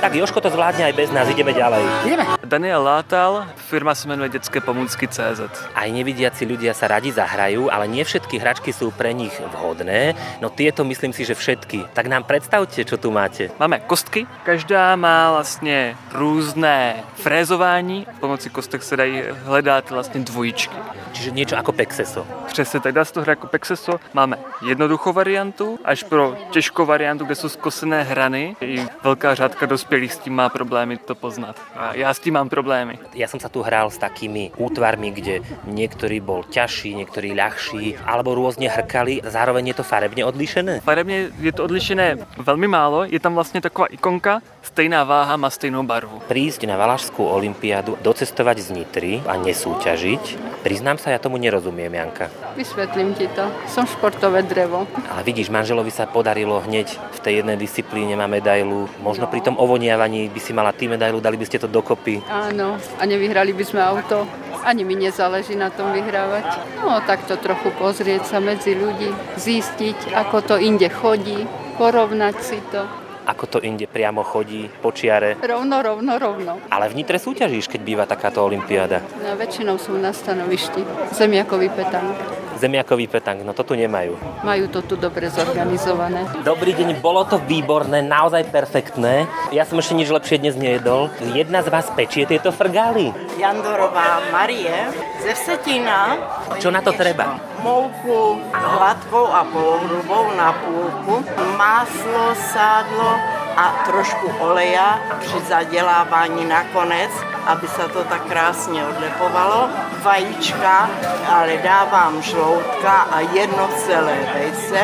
Tak 0.00 0.16
Joško 0.16 0.40
to 0.40 0.48
zvládne 0.48 0.88
aj 0.88 0.94
bez 0.96 1.12
nás, 1.12 1.28
ideme 1.28 1.52
ďalej. 1.52 1.84
Ideme. 2.08 2.24
Daniel 2.40 2.82
Látal, 2.82 3.46
firma 3.68 3.94
sa 3.94 4.08
menuje 4.08 4.28
Detské 4.40 4.60
pomůcky 4.60 5.06
CZ. 5.08 5.70
Aj 5.76 5.88
nevidiaci 5.92 6.48
ľudia 6.48 6.74
sa 6.74 6.88
radi 6.88 7.12
zahrajú, 7.12 7.68
ale 7.70 7.86
nie 7.86 8.02
všetky 8.02 8.40
hračky 8.40 8.72
sú 8.72 8.90
pre 8.90 9.12
nich 9.14 9.36
vhodné. 9.38 10.16
No 10.40 10.50
tieto 10.50 10.82
myslím 10.88 11.12
si, 11.12 11.28
že 11.28 11.38
všetky. 11.38 11.92
Tak 11.94 12.08
nám 12.08 12.24
predstavte, 12.24 12.82
čo 12.82 12.96
tu 12.96 13.12
máte. 13.12 13.54
Máme 13.60 13.84
kostky, 13.84 14.26
každá 14.42 14.96
má 14.96 15.30
vlastně 15.30 15.96
různé 16.12 17.04
frézování, 17.14 18.06
pomocí 18.20 18.50
kostek 18.50 18.82
se 18.82 18.96
dají 18.96 19.22
hledat 19.44 19.90
vlastně 19.90 20.20
dvojičky. 20.20 20.76
Čiže 21.12 21.30
niečo 21.30 21.58
ako 21.58 21.72
pexeso. 21.72 22.26
Přesně, 22.46 22.80
tak 22.80 22.94
dá 22.94 23.04
se 23.04 23.12
to 23.12 23.20
hrát 23.20 23.32
jako 23.32 23.46
pexeso. 23.46 24.00
Máme 24.14 24.38
jednoduchou 24.62 25.12
variantu, 25.12 25.78
až 25.84 26.02
pro 26.02 26.36
těžkou 26.50 26.86
variantu, 26.86 27.24
kde 27.24 27.34
jsou 27.34 27.48
skosené 27.48 28.02
hrany, 28.02 28.56
i 28.60 28.86
velká 29.02 29.34
řádka 29.34 29.66
dospělých 29.70 30.00
dospělý 30.00 30.08
s 30.08 30.18
tím 30.18 30.34
má 30.34 30.48
problémy 30.48 30.96
to 30.96 31.14
poznat. 31.14 31.56
A 31.76 31.94
já 31.94 32.14
s 32.14 32.18
tím 32.18 32.34
mám 32.34 32.48
problémy. 32.48 32.98
Ja 33.14 33.28
som 33.28 33.42
sa 33.42 33.52
tu 33.52 33.60
hral 33.60 33.90
s 33.90 33.98
takými 33.98 34.54
útvarmi, 34.56 35.10
kde 35.12 35.42
niektorý 35.68 36.22
bol 36.22 36.46
ťažší, 36.48 36.94
niektorý 36.94 37.34
ľahší, 37.34 38.00
alebo 38.06 38.38
rôzne 38.38 38.70
hrkali. 38.70 39.20
Zároveň 39.26 39.74
je 39.74 39.76
to 39.76 39.84
farebne 39.84 40.24
odlišené. 40.24 40.80
Farebně 40.80 41.34
je 41.42 41.52
to 41.52 41.64
odlišené 41.64 42.16
velmi 42.38 42.68
málo, 42.68 43.04
je 43.04 43.20
tam 43.20 43.34
vlastně 43.34 43.60
taková 43.60 43.86
ikonka, 43.90 44.40
stejná 44.62 45.04
váha 45.04 45.36
má 45.36 45.50
stejnou 45.50 45.82
barvu. 45.82 46.22
Prísť 46.28 46.64
na 46.64 46.76
Valašskú 46.76 47.26
olympiádu, 47.26 47.98
docestovať 48.00 48.56
z 48.58 48.68
Nitry 48.70 49.12
a 49.26 49.36
nesúťažiť, 49.36 50.38
priznám 50.62 51.02
sa, 51.02 51.10
ja 51.10 51.18
tomu 51.18 51.36
nerozumiem, 51.36 51.92
Janka. 51.94 52.30
Vysvětlím 52.56 53.14
ti 53.14 53.28
to. 53.28 53.50
Som 53.66 53.86
športové 53.86 54.42
drevo. 54.42 54.86
Ale 55.10 55.22
vidíš, 55.22 55.50
manželovi 55.50 55.90
sa 55.90 56.06
podarilo 56.06 56.60
hneď 56.60 56.94
v 56.94 57.18
tej 57.20 57.34
jednej 57.42 57.56
disciplíne 57.56 58.16
má 58.16 58.26
medailu. 58.26 58.88
Možno 59.02 59.26
pri 59.26 59.40
tom 59.40 59.56
ovoniavaní 59.60 60.32
by 60.32 60.40
si 60.40 60.56
mala 60.56 60.72
ty 60.72 60.88
medailu, 60.88 61.20
dali 61.20 61.36
by 61.36 61.44
ste 61.44 61.60
to 61.60 61.68
dokopy. 61.68 62.24
Áno, 62.24 62.80
a 62.96 63.02
nevyhrali 63.04 63.52
by 63.52 63.64
sme 63.68 63.84
auto. 63.84 64.24
Ani 64.64 64.84
mi 64.84 64.96
nezáleží 64.96 65.56
na 65.56 65.68
tom 65.68 65.92
vyhrávať. 65.92 66.80
No, 66.80 67.00
tak 67.04 67.28
to 67.28 67.36
trochu 67.36 67.68
pozrieť 67.76 68.28
sa 68.28 68.38
medzi 68.40 68.76
ľudí, 68.76 69.12
zistiť, 69.36 70.16
ako 70.16 70.36
to 70.44 70.54
inde 70.56 70.88
chodí, 70.88 71.44
porovnať 71.76 72.36
si 72.40 72.60
to. 72.72 72.84
Ako 73.28 73.46
to 73.46 73.58
inde 73.60 73.84
priamo 73.84 74.24
chodí 74.24 74.66
po 74.80 74.90
čiare. 74.90 75.36
Rovno, 75.38 75.84
rovno, 75.84 76.16
rovno. 76.16 76.52
Ale 76.72 76.88
v 76.88 76.98
Nitre 76.98 77.20
súťažíš, 77.20 77.68
keď 77.68 77.80
býva 77.84 78.04
takáto 78.08 78.42
olympiáda. 78.42 79.04
No, 79.22 79.36
väčšinou 79.36 79.76
sú 79.76 79.94
na 79.96 80.10
stanovišti. 80.10 81.12
Zemiakový 81.14 81.68
petank. 81.70 82.16
Zemiakový 82.60 83.08
petang, 83.08 83.40
no 83.40 83.56
to 83.56 83.64
tu 83.64 83.72
nemajú. 83.72 84.20
Majú 84.44 84.68
to 84.68 84.84
tu 84.84 84.94
dobre 85.00 85.32
zorganizované. 85.32 86.28
Dobrý 86.44 86.76
deň, 86.76 87.00
bolo 87.00 87.24
to 87.24 87.40
výborné, 87.40 88.04
naozaj 88.04 88.52
perfektné. 88.52 89.24
Ja 89.48 89.64
som 89.64 89.80
ešte 89.80 89.96
nič 89.96 90.12
lepšie 90.12 90.44
dnes 90.44 90.60
nejedol. 90.60 91.08
Jedna 91.32 91.64
z 91.64 91.72
vás 91.72 91.88
pečie 91.96 92.28
tieto 92.28 92.52
frgály. 92.52 93.16
Jandorová 93.40 94.20
Marie 94.28 94.92
ze 95.24 95.32
Vsetína. 95.32 96.20
Čo 96.60 96.68
na 96.68 96.84
to 96.84 96.92
treba? 96.92 97.40
Mouku 97.64 98.44
hladkou 98.52 99.24
a 99.32 99.40
polohrubou 99.48 100.28
na 100.36 100.52
půlku, 100.52 101.24
máslo, 101.56 102.36
sádlo 102.52 103.39
a 103.60 103.84
trošku 103.86 104.28
oleja 104.38 104.98
při 105.20 105.40
zadělávání 105.40 106.44
nakonec, 106.44 107.10
aby 107.46 107.68
se 107.68 107.88
to 107.88 108.04
tak 108.04 108.22
krásně 108.22 108.84
odlepovalo. 108.86 109.68
Vajíčka, 110.02 110.90
ale 111.32 111.56
dávám 111.56 112.22
žloutka 112.22 112.92
a 112.92 113.20
jedno 113.20 113.68
celé 113.86 114.16
vejce. 114.34 114.80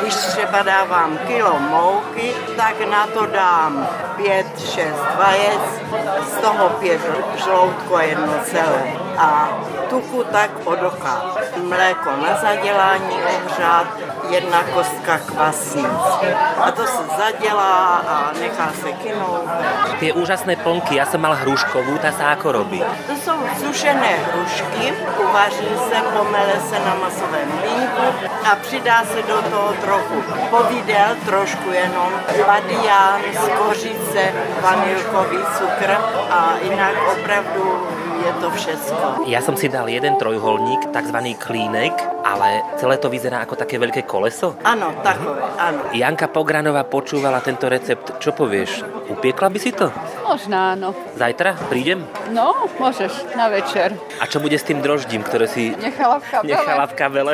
Když 0.00 0.14
třeba 0.14 0.62
dávám 0.62 1.18
kilo 1.26 1.58
mouky, 1.58 2.34
tak 2.56 2.88
na 2.90 3.06
to 3.06 3.26
dám 3.26 3.88
pět, 4.16 4.60
šest 4.60 5.04
vajec, 5.18 5.60
z 6.22 6.36
toho 6.42 6.68
pět 6.68 7.00
žloutko 7.44 7.96
a 7.96 8.02
jedno 8.02 8.34
celé. 8.44 8.82
A 9.18 9.48
tuku 9.90 10.24
tak 10.24 10.50
odoka. 10.64 11.22
Mléko 11.62 12.10
na 12.10 12.40
zadělání 12.40 13.14
ohřát, 13.14 13.86
jedna 14.30 14.62
kostka 14.74 15.18
kvasnic. 15.18 16.04
A 16.60 16.70
to 16.70 16.86
se 16.86 17.02
zadělá 17.18 18.02
a 18.08 18.32
nechá 18.40 18.72
se 18.82 18.92
kynout. 18.92 19.48
Tie 19.98 20.14
úžasné 20.14 20.54
plnky, 20.62 20.94
ja 20.94 21.06
som 21.10 21.18
mal 21.18 21.34
hruškovú, 21.42 21.98
tá 21.98 22.14
sa 22.14 22.38
ako 22.38 22.62
robí? 22.62 22.78
To 22.78 23.14
jsou 23.18 23.38
sušené 23.58 24.12
hrušky, 24.30 24.94
uvaří 25.18 25.70
se, 25.90 25.96
pomele 26.14 26.56
se 26.70 26.78
na 26.86 26.94
masovém 26.94 27.48
mlínku 27.48 28.06
a 28.46 28.56
přidá 28.56 29.04
se 29.04 29.22
do 29.22 29.42
toho 29.42 29.74
trochu 29.82 30.22
povidel, 30.50 31.16
trošku 31.26 31.70
jenom 31.70 32.10
badián, 32.46 33.20
skořice, 33.34 34.22
vanilkový 34.62 35.38
cukr 35.58 35.90
a 36.30 36.54
jinak 36.62 36.94
opravdu 37.12 37.88
je 38.18 38.32
to 38.42 38.48
všecko. 38.50 39.06
Ja 39.30 39.40
som 39.40 39.54
si 39.54 39.70
dal 39.70 39.86
jeden 39.86 40.18
trojuholník, 40.18 40.90
takzvaný 40.90 41.38
klínek, 41.38 41.94
ale 42.26 42.66
celé 42.76 42.98
to 42.98 43.08
vyzerá 43.08 43.46
ako 43.46 43.54
také 43.54 43.78
veľké 43.78 44.04
koleso. 44.04 44.58
Ano, 44.66 44.92
takové, 45.00 45.40
ano. 45.56 45.88
Janka 45.94 46.28
Pogranová 46.28 46.84
počúvala 46.84 47.38
tento 47.40 47.70
recept. 47.70 48.18
Čo 48.18 48.34
povieš? 48.34 48.84
Upiekla 49.08 49.48
by 49.48 49.58
si 49.58 49.70
to? 49.72 49.88
Možná 50.28 50.76
áno. 50.76 50.92
Zajtra 51.16 51.56
prídem? 51.72 52.04
No, 52.36 52.52
môžeš, 52.76 53.32
na 53.32 53.48
večer. 53.48 53.96
A 54.20 54.28
čo 54.28 54.44
bude 54.44 54.60
s 54.60 54.64
tým 54.64 54.84
droždím, 54.84 55.24
ktoré 55.24 55.48
si 55.48 55.72
Nechala 55.72 56.20
v 56.20 56.24
kabele. 56.28 56.48
nechala 56.52 56.84
v 56.84 56.94
kabele? 56.94 57.32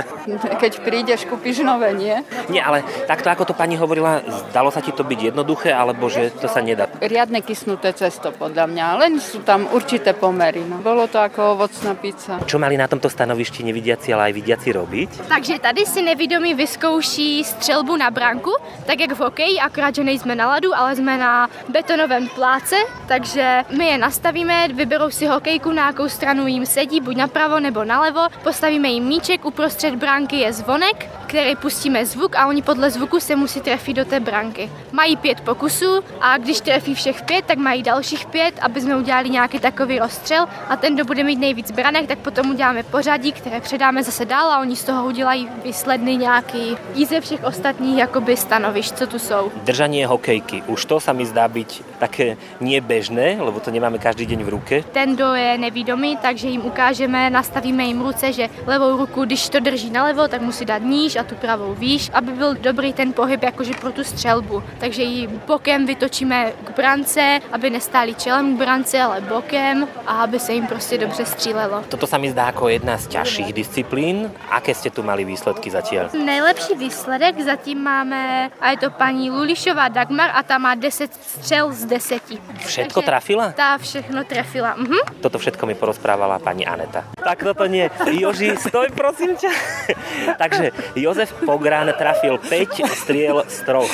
Keď 0.62 0.72
prídeš, 0.86 1.26
kúpiš 1.26 1.66
nové, 1.66 1.90
nie? 1.90 2.22
Nie, 2.46 2.62
ale 2.62 2.86
takto 3.10 3.34
ako 3.34 3.50
to 3.50 3.54
pani 3.58 3.74
hovorila, 3.74 4.22
zdalo 4.48 4.70
sa 4.70 4.78
ti 4.78 4.94
to 4.94 5.02
byť 5.02 5.34
jednoduché, 5.34 5.74
alebo 5.74 6.06
že 6.06 6.30
to 6.38 6.46
sa 6.46 6.62
nedá? 6.62 6.86
Riadne 7.02 7.42
kysnuté 7.42 7.90
cesto 7.98 8.30
podľa 8.30 8.70
mňa, 8.70 8.86
len 9.02 9.12
sú 9.18 9.42
tam 9.42 9.66
určité 9.74 10.14
pomery. 10.14 10.62
No. 10.62 10.78
Bolo 10.78 11.10
to 11.10 11.18
ako 11.18 11.58
ovocná 11.58 11.98
pizza. 11.98 12.38
Čo 12.46 12.62
mali 12.62 12.78
na 12.78 12.86
tomto 12.86 13.10
stanovišti 13.10 13.66
nevidiaci, 13.66 14.14
ale 14.14 14.30
aj 14.30 14.34
vidiaci 14.38 14.68
robiť? 14.70 15.10
Takže 15.26 15.58
tady 15.58 15.82
si 15.86 15.98
nevědomí 16.02 16.54
vyzkouší 16.54 17.42
střelbu 17.44 17.96
na 17.96 18.10
branku, 18.14 18.54
tak 18.86 19.00
jak 19.00 19.12
v 19.12 19.20
hokeji, 19.20 19.56
akorát, 19.58 19.94
že 19.94 20.04
nejsme 20.04 20.34
na 20.38 20.46
ladu, 20.46 20.70
ale 20.76 20.94
jsme 20.96 21.18
na 21.18 21.50
betonovém 21.68 22.28
pláce, 22.28 22.76
takže 23.06 23.62
my 23.76 23.86
je 23.86 23.98
nastavíme, 23.98 24.68
vyberou 24.68 25.10
si 25.10 25.26
hokejku, 25.26 25.72
na 25.72 25.86
jakou 25.86 26.08
stranu 26.08 26.46
jim 26.46 26.66
sedí, 26.66 27.00
buď 27.00 27.16
napravo 27.16 27.60
nebo 27.60 27.84
nalevo, 27.84 28.20
postavíme 28.42 28.88
jim 28.88 29.04
míček, 29.04 29.44
uprostřed 29.44 29.94
branky 29.94 30.36
je 30.36 30.52
zvonek, 30.52 31.10
který 31.26 31.56
pustíme 31.56 32.06
zvuk 32.06 32.36
a 32.36 32.46
oni 32.46 32.62
podle 32.62 32.90
zvuku 32.90 33.20
se 33.20 33.36
musí 33.36 33.60
trefit 33.60 33.96
do 33.96 34.04
té 34.04 34.20
branky. 34.20 34.70
Mají 34.92 35.16
pět 35.16 35.40
pokusů 35.40 36.04
a 36.20 36.38
když 36.38 36.60
trefí 36.60 36.94
všech 36.94 37.22
pět, 37.22 37.44
tak 37.44 37.58
mají 37.58 37.82
dalších 37.82 38.26
pět, 38.26 38.54
aby 38.62 38.80
jsme 38.80 38.96
udělali 38.96 39.30
nějaký 39.30 39.58
takový 39.58 39.98
rozstřel 39.98 40.46
a 40.68 40.76
ten, 40.76 40.94
kdo 40.94 41.04
bude 41.04 41.24
mít 41.24 41.38
nejvíc 41.38 41.70
branek, 41.70 42.06
tak 42.06 42.18
potom 42.18 42.50
uděláme 42.50 42.82
pořadí, 42.82 43.32
které 43.32 43.60
předáme 43.60 44.02
zase 44.02 44.24
dál 44.24 44.50
a 44.50 44.60
oni 44.60 44.76
z 44.76 44.84
toho 44.84 45.06
udělají 45.06 45.48
výsledný 45.64 46.16
nějaký 46.16 46.76
i 46.94 47.06
ze 47.06 47.20
všech 47.20 47.44
ostatních 47.44 47.98
jakoby 47.98 48.36
stanovišť, 48.36 48.94
co 48.94 49.06
tu 49.06 49.18
jsou. 49.18 49.52
Držanie 49.64 50.06
hokejky. 50.06 50.62
Už 50.66 50.84
to 50.84 51.00
sa 51.00 51.12
mi 51.12 51.26
zdá 51.26 51.48
byť 51.48 51.98
také 51.98 52.36
nie 52.60 52.73
bežné, 52.80 53.36
lebo 53.40 53.60
to 53.60 53.70
nemáme 53.70 53.98
každý 53.98 54.26
deň 54.26 54.40
v 54.44 54.48
ruke. 54.48 54.74
Ten, 54.92 55.14
kdo 55.14 55.34
je 55.34 55.58
nevídomý, 55.58 56.16
takže 56.16 56.48
jim 56.48 56.62
ukážeme, 56.66 57.30
nastavíme 57.30 57.84
jim 57.84 58.00
ruce, 58.00 58.32
že 58.32 58.48
levou 58.66 58.96
ruku, 58.96 59.24
když 59.24 59.48
to 59.48 59.60
drží 59.60 59.90
nalevo, 59.90 60.28
tak 60.28 60.42
musí 60.42 60.64
dát 60.64 60.82
níž 60.82 61.16
a 61.16 61.22
tu 61.22 61.34
pravou 61.34 61.74
výš, 61.74 62.10
aby 62.12 62.32
byl 62.32 62.54
dobrý 62.54 62.92
ten 62.92 63.12
pohyb 63.12 63.42
jakože 63.42 63.74
pro 63.80 63.92
tu 63.92 64.04
střelbu. 64.04 64.62
Takže 64.78 65.02
ji 65.02 65.26
bokem 65.26 65.86
vytočíme 65.86 66.52
k 66.64 66.76
brance, 66.76 67.40
aby 67.52 67.70
nestáli 67.70 68.14
čelem 68.14 68.56
k 68.56 68.58
brance, 68.58 69.00
ale 69.00 69.20
bokem 69.20 69.88
a 70.06 70.22
aby 70.22 70.38
se 70.40 70.52
jim 70.52 70.66
prostě 70.66 70.98
dobře 70.98 71.24
střílelo. 71.26 71.84
Toto 71.88 72.06
sa 72.06 72.18
mi 72.18 72.30
zdá 72.30 72.50
ako 72.50 72.68
jedna 72.68 72.98
z 72.98 73.06
ťažších 73.06 73.52
disciplín. 73.52 74.30
Aké 74.50 74.74
ste 74.74 74.90
tu 74.90 75.02
mali 75.02 75.24
výsledky 75.24 75.70
zatiaľ? 75.70 76.10
Nejlepší 76.14 76.74
výsledek 76.74 77.40
zatím 77.40 77.82
máme, 77.82 78.50
a 78.60 78.70
je 78.70 78.76
to 78.76 78.90
paní 78.90 79.30
Lulišová 79.30 79.88
Dagmar 79.88 80.30
a 80.34 80.42
ta 80.42 80.58
má 80.58 80.74
10 80.74 81.10
střel 81.14 81.72
z 81.72 81.84
10. 81.84 82.22
Všetko 82.64 83.00
trafila? 83.04 83.52
Ta 83.52 83.76
všechno 83.78 84.24
trefila. 84.24 84.74
Mhm. 84.74 85.20
Toto 85.20 85.36
všetko 85.38 85.64
mi 85.68 85.74
porozprávala 85.76 86.40
pani 86.40 86.64
Aneta. 86.64 87.04
Tak 87.16 87.44
toto 87.44 87.68
nie. 87.68 87.88
Joži, 88.08 88.56
stoj 88.56 88.92
prosím 88.96 89.36
ťa. 89.36 89.50
Takže 90.42 90.72
Jozef 90.96 91.30
Pográn 91.44 91.92
trafil 91.96 92.40
5 92.40 92.88
striel 92.96 93.44
z 93.48 93.58
troch. 93.68 93.92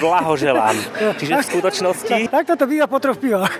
Blahoželám. 0.00 0.76
Čiže 1.20 1.32
v 1.38 1.44
skutočnosti... 1.44 2.16
Tak 2.28 2.44
toto 2.48 2.64
býva 2.64 2.88
po 2.88 2.98
troch 2.98 3.16
pivách. 3.20 3.52